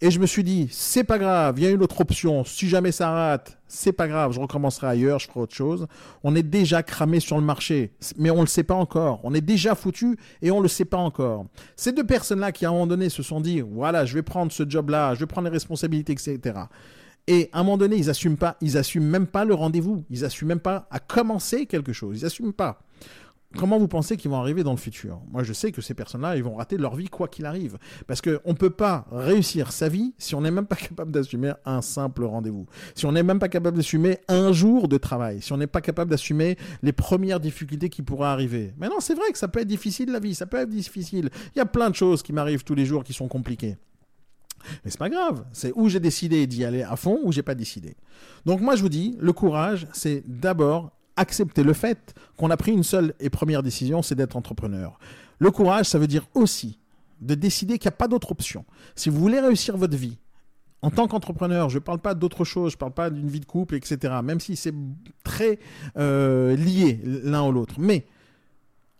et 0.00 0.10
je 0.10 0.18
me 0.18 0.26
suis 0.26 0.42
dit, 0.42 0.68
c'est 0.70 1.04
pas 1.04 1.18
grave, 1.18 1.54
il 1.58 1.64
y 1.64 1.66
a 1.66 1.70
une 1.70 1.82
autre 1.82 2.00
option, 2.00 2.44
si 2.44 2.68
jamais 2.68 2.90
ça 2.90 3.10
rate, 3.10 3.58
c'est 3.68 3.92
pas 3.92 4.08
grave, 4.08 4.32
je 4.32 4.40
recommencerai 4.40 4.86
ailleurs, 4.86 5.18
je 5.18 5.28
ferai 5.28 5.40
autre 5.40 5.54
chose. 5.54 5.86
On 6.22 6.34
est 6.34 6.42
déjà 6.42 6.82
cramé 6.82 7.20
sur 7.20 7.36
le 7.36 7.44
marché, 7.44 7.92
mais 8.16 8.30
on 8.30 8.40
le 8.40 8.46
sait 8.46 8.64
pas 8.64 8.74
encore. 8.74 9.20
On 9.24 9.34
est 9.34 9.40
déjà 9.40 9.74
foutu 9.74 10.16
et 10.42 10.50
on 10.50 10.60
le 10.60 10.68
sait 10.68 10.84
pas 10.84 10.96
encore. 10.96 11.46
Ces 11.76 11.92
deux 11.92 12.04
personnes-là 12.04 12.52
qui 12.52 12.64
à 12.64 12.70
un 12.70 12.72
moment 12.72 12.86
donné 12.86 13.08
se 13.08 13.22
sont 13.22 13.40
dit, 13.40 13.60
voilà, 13.60 14.04
je 14.04 14.14
vais 14.14 14.22
prendre 14.22 14.50
ce 14.52 14.68
job-là, 14.68 15.14
je 15.14 15.20
vais 15.20 15.26
prendre 15.26 15.46
les 15.46 15.52
responsabilités, 15.52 16.12
etc. 16.12 16.60
Et 17.26 17.48
à 17.52 17.60
un 17.60 17.62
moment 17.62 17.78
donné, 17.78 17.96
ils 17.96 18.10
assument 18.10 18.36
pas, 18.36 18.56
ils 18.60 18.76
assument 18.76 19.06
même 19.06 19.26
pas 19.26 19.44
le 19.44 19.54
rendez-vous. 19.54 20.04
Ils 20.10 20.24
assument 20.24 20.48
même 20.48 20.60
pas 20.60 20.86
à 20.90 20.98
commencer 20.98 21.66
quelque 21.66 21.92
chose. 21.92 22.20
Ils 22.20 22.26
assument 22.26 22.52
pas 22.52 22.83
comment 23.56 23.78
vous 23.78 23.88
pensez 23.88 24.16
qu'ils 24.16 24.30
vont 24.30 24.38
arriver 24.38 24.62
dans 24.62 24.72
le 24.72 24.78
futur? 24.78 25.20
Moi, 25.30 25.42
je 25.42 25.52
sais 25.52 25.72
que 25.72 25.80
ces 25.80 25.94
personnes-là, 25.94 26.36
ils 26.36 26.44
vont 26.44 26.54
rater 26.54 26.76
leur 26.76 26.94
vie 26.94 27.08
quoi 27.08 27.28
qu'il 27.28 27.46
arrive. 27.46 27.78
Parce 28.06 28.20
qu'on 28.20 28.30
ne 28.46 28.56
peut 28.56 28.70
pas 28.70 29.06
réussir 29.10 29.72
sa 29.72 29.88
vie 29.88 30.14
si 30.18 30.34
on 30.34 30.40
n'est 30.40 30.50
même 30.50 30.66
pas 30.66 30.76
capable 30.76 31.12
d'assumer 31.12 31.52
un 31.64 31.82
simple 31.82 32.24
rendez-vous. 32.24 32.66
Si 32.94 33.06
on 33.06 33.12
n'est 33.12 33.22
même 33.22 33.38
pas 33.38 33.48
capable 33.48 33.76
d'assumer 33.76 34.18
un 34.28 34.52
jour 34.52 34.88
de 34.88 34.96
travail. 34.96 35.40
Si 35.42 35.52
on 35.52 35.56
n'est 35.56 35.66
pas 35.66 35.80
capable 35.80 36.10
d'assumer 36.10 36.56
les 36.82 36.92
premières 36.92 37.40
difficultés 37.40 37.88
qui 37.88 38.02
pourraient 38.02 38.28
arriver. 38.28 38.74
Mais 38.78 38.88
non, 38.88 39.00
c'est 39.00 39.14
vrai 39.14 39.30
que 39.32 39.38
ça 39.38 39.48
peut 39.48 39.60
être 39.60 39.68
difficile 39.68 40.10
la 40.10 40.20
vie, 40.20 40.34
ça 40.34 40.46
peut 40.46 40.58
être 40.58 40.68
difficile. 40.70 41.30
Il 41.54 41.58
y 41.58 41.62
a 41.62 41.66
plein 41.66 41.90
de 41.90 41.94
choses 41.94 42.22
qui 42.22 42.32
m'arrivent 42.32 42.64
tous 42.64 42.74
les 42.74 42.86
jours 42.86 43.04
qui 43.04 43.12
sont 43.12 43.28
compliquées. 43.28 43.76
Mais 44.84 44.90
c'est 44.90 44.98
pas 44.98 45.10
grave, 45.10 45.44
c'est 45.52 45.72
où 45.74 45.88
j'ai 45.88 46.00
décidé 46.00 46.46
d'y 46.46 46.64
aller 46.64 46.82
à 46.82 46.96
fond 46.96 47.20
ou 47.22 47.32
j'ai 47.32 47.42
pas 47.42 47.54
décidé. 47.54 47.96
Donc 48.46 48.60
moi 48.60 48.76
je 48.76 48.82
vous 48.82 48.88
dis, 48.88 49.16
le 49.20 49.32
courage, 49.32 49.86
c'est 49.92 50.24
d'abord 50.26 50.92
accepter 51.16 51.62
le 51.62 51.72
fait 51.72 52.14
qu'on 52.36 52.50
a 52.50 52.56
pris 52.56 52.72
une 52.72 52.82
seule 52.82 53.14
et 53.20 53.30
première 53.30 53.62
décision, 53.62 54.02
c'est 54.02 54.14
d'être 54.14 54.36
entrepreneur. 54.36 54.98
Le 55.38 55.50
courage, 55.50 55.86
ça 55.86 55.98
veut 55.98 56.06
dire 56.06 56.26
aussi 56.34 56.78
de 57.20 57.34
décider 57.34 57.78
qu'il 57.78 57.88
n'y 57.88 57.94
a 57.94 57.96
pas 57.96 58.08
d'autre 58.08 58.32
option. 58.32 58.64
Si 58.96 59.08
vous 59.08 59.20
voulez 59.20 59.40
réussir 59.40 59.76
votre 59.76 59.96
vie, 59.96 60.18
en 60.82 60.90
tant 60.90 61.08
qu'entrepreneur, 61.08 61.70
je 61.70 61.78
ne 61.78 61.82
parle 61.82 61.98
pas 61.98 62.14
d'autre 62.14 62.44
chose, 62.44 62.72
je 62.72 62.76
ne 62.76 62.80
parle 62.80 62.92
pas 62.92 63.08
d'une 63.08 63.28
vie 63.28 63.40
de 63.40 63.46
couple, 63.46 63.74
etc., 63.74 64.14
même 64.22 64.40
si 64.40 64.54
c'est 64.54 64.74
très 65.22 65.58
euh, 65.96 66.54
lié 66.56 67.00
l'un 67.04 67.46
ou 67.46 67.52
l'autre. 67.52 67.76
Mais 67.78 68.06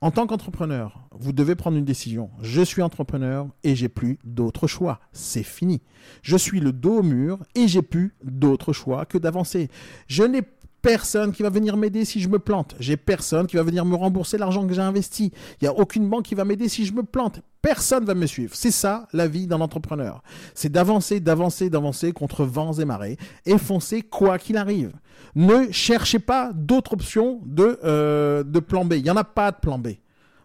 en 0.01 0.11
tant 0.11 0.27
qu'entrepreneur, 0.27 1.01
vous 1.13 1.33
devez 1.33 1.55
prendre 1.55 1.77
une 1.77 1.85
décision. 1.85 2.31
Je 2.41 2.63
suis 2.63 2.83
entrepreneur 2.83 3.49
et 3.65 3.75
j'ai 3.75 3.89
plus 3.89 4.19
d'autre 4.25 4.67
choix. 4.67 5.01
C'est 5.13 5.43
fini. 5.43 5.83
Je 6.23 6.37
suis 6.37 6.61
le 6.61 6.73
dos 6.73 6.99
au 6.99 7.03
mur 7.03 7.39
et 7.55 7.69
j'ai 7.69 7.83
plus 7.83 8.15
d'autre 8.23 8.73
choix 8.73 9.05
que 9.05 9.19
d'avancer. 9.19 9.69
Je 10.07 10.23
n'ai 10.23 10.43
personne 10.85 11.33
qui 11.33 11.43
va 11.43 11.49
venir 11.49 11.79
m'aider 11.79 12.05
si 12.05 12.21
je 12.21 12.29
me 12.29 12.39
plante. 12.39 12.75
J'ai 12.79 12.99
personne 12.99 13.47
qui 13.47 13.57
va 13.57 13.63
venir 13.63 13.87
me 13.87 13.97
rembourser 13.97 14.37
l'argent 14.37 14.67
que 14.67 14.75
j'ai 14.75 14.83
investi. 14.83 15.33
Il 15.61 15.65
n'y 15.65 15.69
a 15.69 15.73
aucune 15.73 16.11
banque 16.11 16.27
qui 16.27 16.35
va 16.35 16.45
m'aider 16.45 16.69
si 16.69 16.85
je 16.85 16.93
me 16.93 17.03
plante. 17.03 17.41
Personne 17.63 18.05
va 18.05 18.15
me 18.15 18.27
suivre. 18.27 18.55
C'est 18.55 18.71
ça 18.71 19.09
la 19.15 19.27
vie 19.27 19.47
d'un 19.47 19.63
entrepreneur. 19.63 20.23
C'est 20.53 20.71
d'avancer, 20.71 21.21
d'avancer, 21.21 21.71
d'avancer 21.71 22.13
contre 22.13 22.45
vents 22.45 22.75
et 22.75 22.85
marées 22.85 23.17
et 23.47 23.57
foncer 23.57 24.03
quoi 24.03 24.37
qu'il 24.37 24.59
arrive. 24.59 24.93
Ne 25.35 25.73
cherchez 25.73 26.19
pas 26.19 26.53
d'autres 26.53 26.93
options 26.93 27.41
de, 27.47 27.81
euh, 27.85 28.45
plan 28.61 28.85
B. 28.85 28.95
Il 28.97 29.05
n'y 29.05 29.11
en 29.11 29.17
a 29.17 29.25
pas 29.25 29.53
de 29.53 29.57
plan 29.57 29.79
B. 29.79 29.89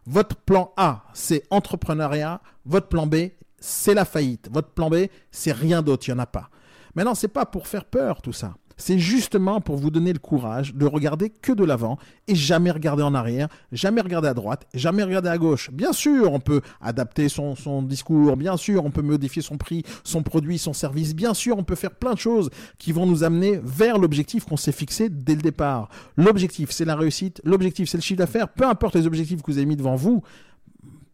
Votre 0.05 0.37
plan 0.37 0.71
A, 0.77 1.03
c'est 1.13 1.43
entrepreneuriat. 1.49 2.39
Votre 2.65 2.87
plan 2.87 3.07
B, 3.07 3.15
c'est 3.59 3.93
la 3.93 4.05
faillite. 4.05 4.47
Votre 4.53 4.69
plan 4.69 4.89
B, 4.89 5.07
c'est 5.31 5.51
rien 5.51 5.81
d'autre. 5.81 6.07
Il 6.07 6.13
n'y 6.13 6.19
en 6.19 6.23
a 6.23 6.27
pas. 6.27 6.49
Maintenant, 6.95 7.13
c'est 7.13 7.27
pas 7.27 7.45
pour 7.45 7.67
faire 7.67 7.83
peur 7.83 8.21
tout 8.21 8.33
ça 8.33 8.53
c'est 8.79 8.97
justement 8.97 9.61
pour 9.61 9.75
vous 9.75 9.91
donner 9.91 10.13
le 10.13 10.19
courage 10.19 10.73
de 10.73 10.85
regarder 10.85 11.29
que 11.29 11.51
de 11.51 11.63
l'avant 11.63 11.99
et 12.27 12.33
jamais 12.33 12.71
regarder 12.71 13.03
en 13.03 13.13
arrière, 13.13 13.49
jamais 13.71 14.01
regarder 14.01 14.29
à 14.29 14.33
droite, 14.33 14.67
jamais 14.73 15.03
regarder 15.03 15.29
à 15.29 15.37
gauche. 15.37 15.69
Bien 15.71 15.93
sûr, 15.93 16.31
on 16.31 16.39
peut 16.39 16.61
adapter 16.81 17.29
son, 17.29 17.83
discours, 17.83 18.37
bien 18.37 18.57
sûr, 18.57 18.85
on 18.85 18.89
peut 18.89 19.01
modifier 19.01 19.41
son 19.41 19.57
prix, 19.57 19.83
son 20.03 20.23
produit, 20.23 20.57
son 20.57 20.73
service, 20.73 21.13
bien 21.13 21.33
sûr, 21.33 21.57
on 21.57 21.63
peut 21.63 21.75
faire 21.75 21.91
plein 21.91 22.13
de 22.13 22.19
choses 22.19 22.49
qui 22.77 22.93
vont 22.93 23.05
nous 23.05 23.23
amener 23.23 23.59
vers 23.61 23.97
l'objectif 23.97 24.45
qu'on 24.45 24.57
s'est 24.57 24.71
fixé 24.71 25.09
dès 25.09 25.35
le 25.35 25.41
départ. 25.41 25.89
L'objectif, 26.15 26.71
c'est 26.71 26.85
la 26.85 26.95
réussite, 26.95 27.41
l'objectif, 27.43 27.89
c'est 27.89 27.97
le 27.97 28.03
chiffre 28.03 28.19
d'affaires, 28.19 28.47
peu 28.47 28.65
importe 28.65 28.95
les 28.95 29.05
objectifs 29.05 29.41
que 29.41 29.51
vous 29.51 29.57
avez 29.57 29.67
mis 29.67 29.75
devant 29.75 29.95
vous, 29.95 30.23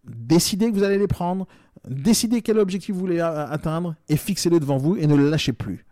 décidez 0.08 0.70
que 0.70 0.76
vous 0.76 0.84
allez 0.84 1.00
les 1.00 1.08
prendre, 1.08 1.48
décidez 1.90 2.44
quel 2.44 2.60
objectif 2.60 2.94
vous 2.94 3.02
voulez 3.02 3.20
atteindre 3.20 3.96
et 4.08 4.18
fixez-le 4.18 4.60
devant 4.60 4.78
vous 4.78 4.96
et 4.98 5.08
ne 5.08 5.16
le 5.16 5.30
lâchez 5.32 5.54
plus. 5.54 5.86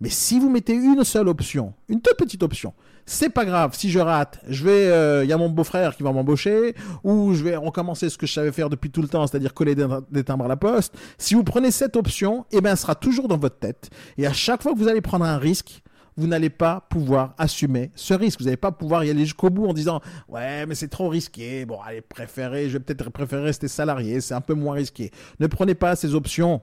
Mais 0.00 0.08
si 0.08 0.38
vous 0.40 0.50
mettez 0.50 0.74
une 0.74 1.04
seule 1.04 1.28
option, 1.28 1.74
une 1.88 2.00
toute 2.00 2.16
petite 2.16 2.42
option, 2.42 2.74
c'est 3.06 3.30
pas 3.30 3.44
grave. 3.44 3.74
Si 3.74 3.90
je 3.90 3.98
rate, 3.98 4.40
je 4.48 4.64
vais, 4.64 4.84
il 4.86 4.92
euh, 4.92 5.24
y 5.24 5.32
a 5.32 5.36
mon 5.36 5.48
beau-frère 5.48 5.96
qui 5.96 6.02
va 6.02 6.12
m'embaucher, 6.12 6.74
ou 7.02 7.34
je 7.34 7.44
vais 7.44 7.56
recommencer 7.56 8.08
ce 8.08 8.18
que 8.18 8.26
je 8.26 8.32
savais 8.32 8.52
faire 8.52 8.70
depuis 8.70 8.90
tout 8.90 9.02
le 9.02 9.08
temps, 9.08 9.26
c'est-à-dire 9.26 9.52
coller 9.52 9.74
des, 9.74 10.24
timbres 10.24 10.46
à 10.46 10.48
la 10.48 10.56
poste. 10.56 10.94
Si 11.18 11.34
vous 11.34 11.44
prenez 11.44 11.70
cette 11.70 11.96
option, 11.96 12.46
eh 12.50 12.60
ben, 12.60 12.72
elle 12.72 12.76
sera 12.76 12.94
toujours 12.94 13.28
dans 13.28 13.38
votre 13.38 13.58
tête. 13.58 13.90
Et 14.16 14.26
à 14.26 14.32
chaque 14.32 14.62
fois 14.62 14.72
que 14.72 14.78
vous 14.78 14.88
allez 14.88 15.00
prendre 15.00 15.24
un 15.24 15.38
risque, 15.38 15.82
vous 16.16 16.26
n'allez 16.26 16.50
pas 16.50 16.86
pouvoir 16.90 17.34
assumer 17.38 17.90
ce 17.94 18.14
risque. 18.14 18.38
Vous 18.38 18.44
n'allez 18.44 18.56
pas 18.56 18.72
pouvoir 18.72 19.04
y 19.04 19.10
aller 19.10 19.24
jusqu'au 19.24 19.50
bout 19.50 19.66
en 19.66 19.72
disant 19.72 20.00
ouais 20.28 20.64
mais 20.66 20.74
c'est 20.74 20.88
trop 20.88 21.08
risqué. 21.08 21.66
Bon 21.66 21.80
allez 21.84 22.02
préférer, 22.02 22.68
je 22.68 22.74
vais 22.74 22.84
peut-être 22.84 23.10
préférer 23.10 23.42
rester 23.42 23.68
salarié, 23.68 24.20
c'est 24.20 24.34
un 24.34 24.40
peu 24.40 24.54
moins 24.54 24.74
risqué. 24.74 25.10
Ne 25.40 25.46
prenez 25.46 25.74
pas 25.74 25.96
ces 25.96 26.14
options. 26.14 26.62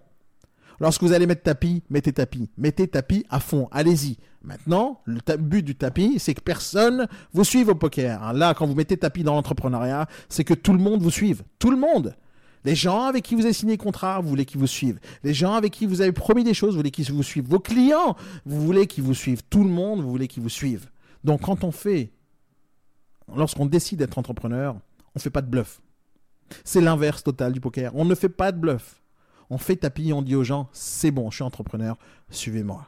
Lorsque 0.79 1.03
vous 1.03 1.13
allez 1.13 1.27
mettre 1.27 1.43
tapis, 1.43 1.83
mettez 1.89 2.13
tapis. 2.13 2.49
Mettez 2.57 2.87
tapis 2.87 3.25
à 3.29 3.39
fond. 3.39 3.67
Allez-y. 3.71 4.17
Maintenant, 4.43 5.01
le 5.05 5.19
but 5.37 5.63
du 5.63 5.75
tapis, 5.75 6.17
c'est 6.17 6.33
que 6.33 6.41
personne 6.41 7.07
vous 7.33 7.43
suive 7.43 7.69
au 7.69 7.75
poker. 7.75 8.23
Hein, 8.23 8.33
là, 8.33 8.53
quand 8.53 8.65
vous 8.65 8.73
mettez 8.73 8.97
tapis 8.97 9.23
dans 9.23 9.35
l'entrepreneuriat, 9.35 10.07
c'est 10.29 10.43
que 10.43 10.55
tout 10.55 10.73
le 10.73 10.79
monde 10.79 11.01
vous 11.01 11.11
suive. 11.11 11.43
Tout 11.59 11.69
le 11.69 11.77
monde. 11.77 12.15
Les 12.63 12.75
gens 12.75 13.05
avec 13.05 13.23
qui 13.23 13.35
vous 13.35 13.45
avez 13.45 13.53
signé 13.53 13.77
contrat, 13.77 14.19
vous 14.19 14.29
voulez 14.29 14.45
qu'ils 14.45 14.59
vous 14.59 14.67
suivent. 14.67 14.99
Les 15.23 15.33
gens 15.33 15.53
avec 15.53 15.71
qui 15.71 15.85
vous 15.85 16.01
avez 16.01 16.11
promis 16.11 16.43
des 16.43 16.53
choses, 16.53 16.71
vous 16.71 16.77
voulez 16.77 16.91
qu'ils 16.91 17.11
vous 17.11 17.23
suivent. 17.23 17.47
Vos 17.47 17.59
clients, 17.59 18.15
vous 18.45 18.61
voulez 18.61 18.87
qu'ils 18.87 19.03
vous 19.03 19.15
suivent. 19.15 19.41
Tout 19.49 19.63
le 19.63 19.69
monde, 19.69 20.01
vous 20.01 20.09
voulez 20.09 20.27
qu'ils 20.27 20.43
vous 20.43 20.49
suivent. 20.49 20.87
Donc, 21.23 21.41
quand 21.41 21.63
on 21.63 21.71
fait, 21.71 22.11
lorsqu'on 23.35 23.65
décide 23.65 23.99
d'être 23.99 24.17
entrepreneur, 24.17 24.75
on 24.75 25.17
ne 25.17 25.21
fait 25.21 25.29
pas 25.29 25.41
de 25.41 25.49
bluff. 25.49 25.81
C'est 26.63 26.81
l'inverse 26.81 27.23
total 27.23 27.53
du 27.53 27.59
poker. 27.59 27.91
On 27.95 28.05
ne 28.05 28.15
fait 28.15 28.29
pas 28.29 28.51
de 28.51 28.57
bluff. 28.57 29.00
On 29.53 29.57
fait 29.57 29.75
tapis, 29.75 30.13
on 30.13 30.21
dit 30.21 30.33
aux 30.33 30.45
gens, 30.45 30.69
c'est 30.71 31.11
bon, 31.11 31.29
je 31.29 31.35
suis 31.35 31.43
entrepreneur, 31.43 31.97
suivez-moi. 32.29 32.87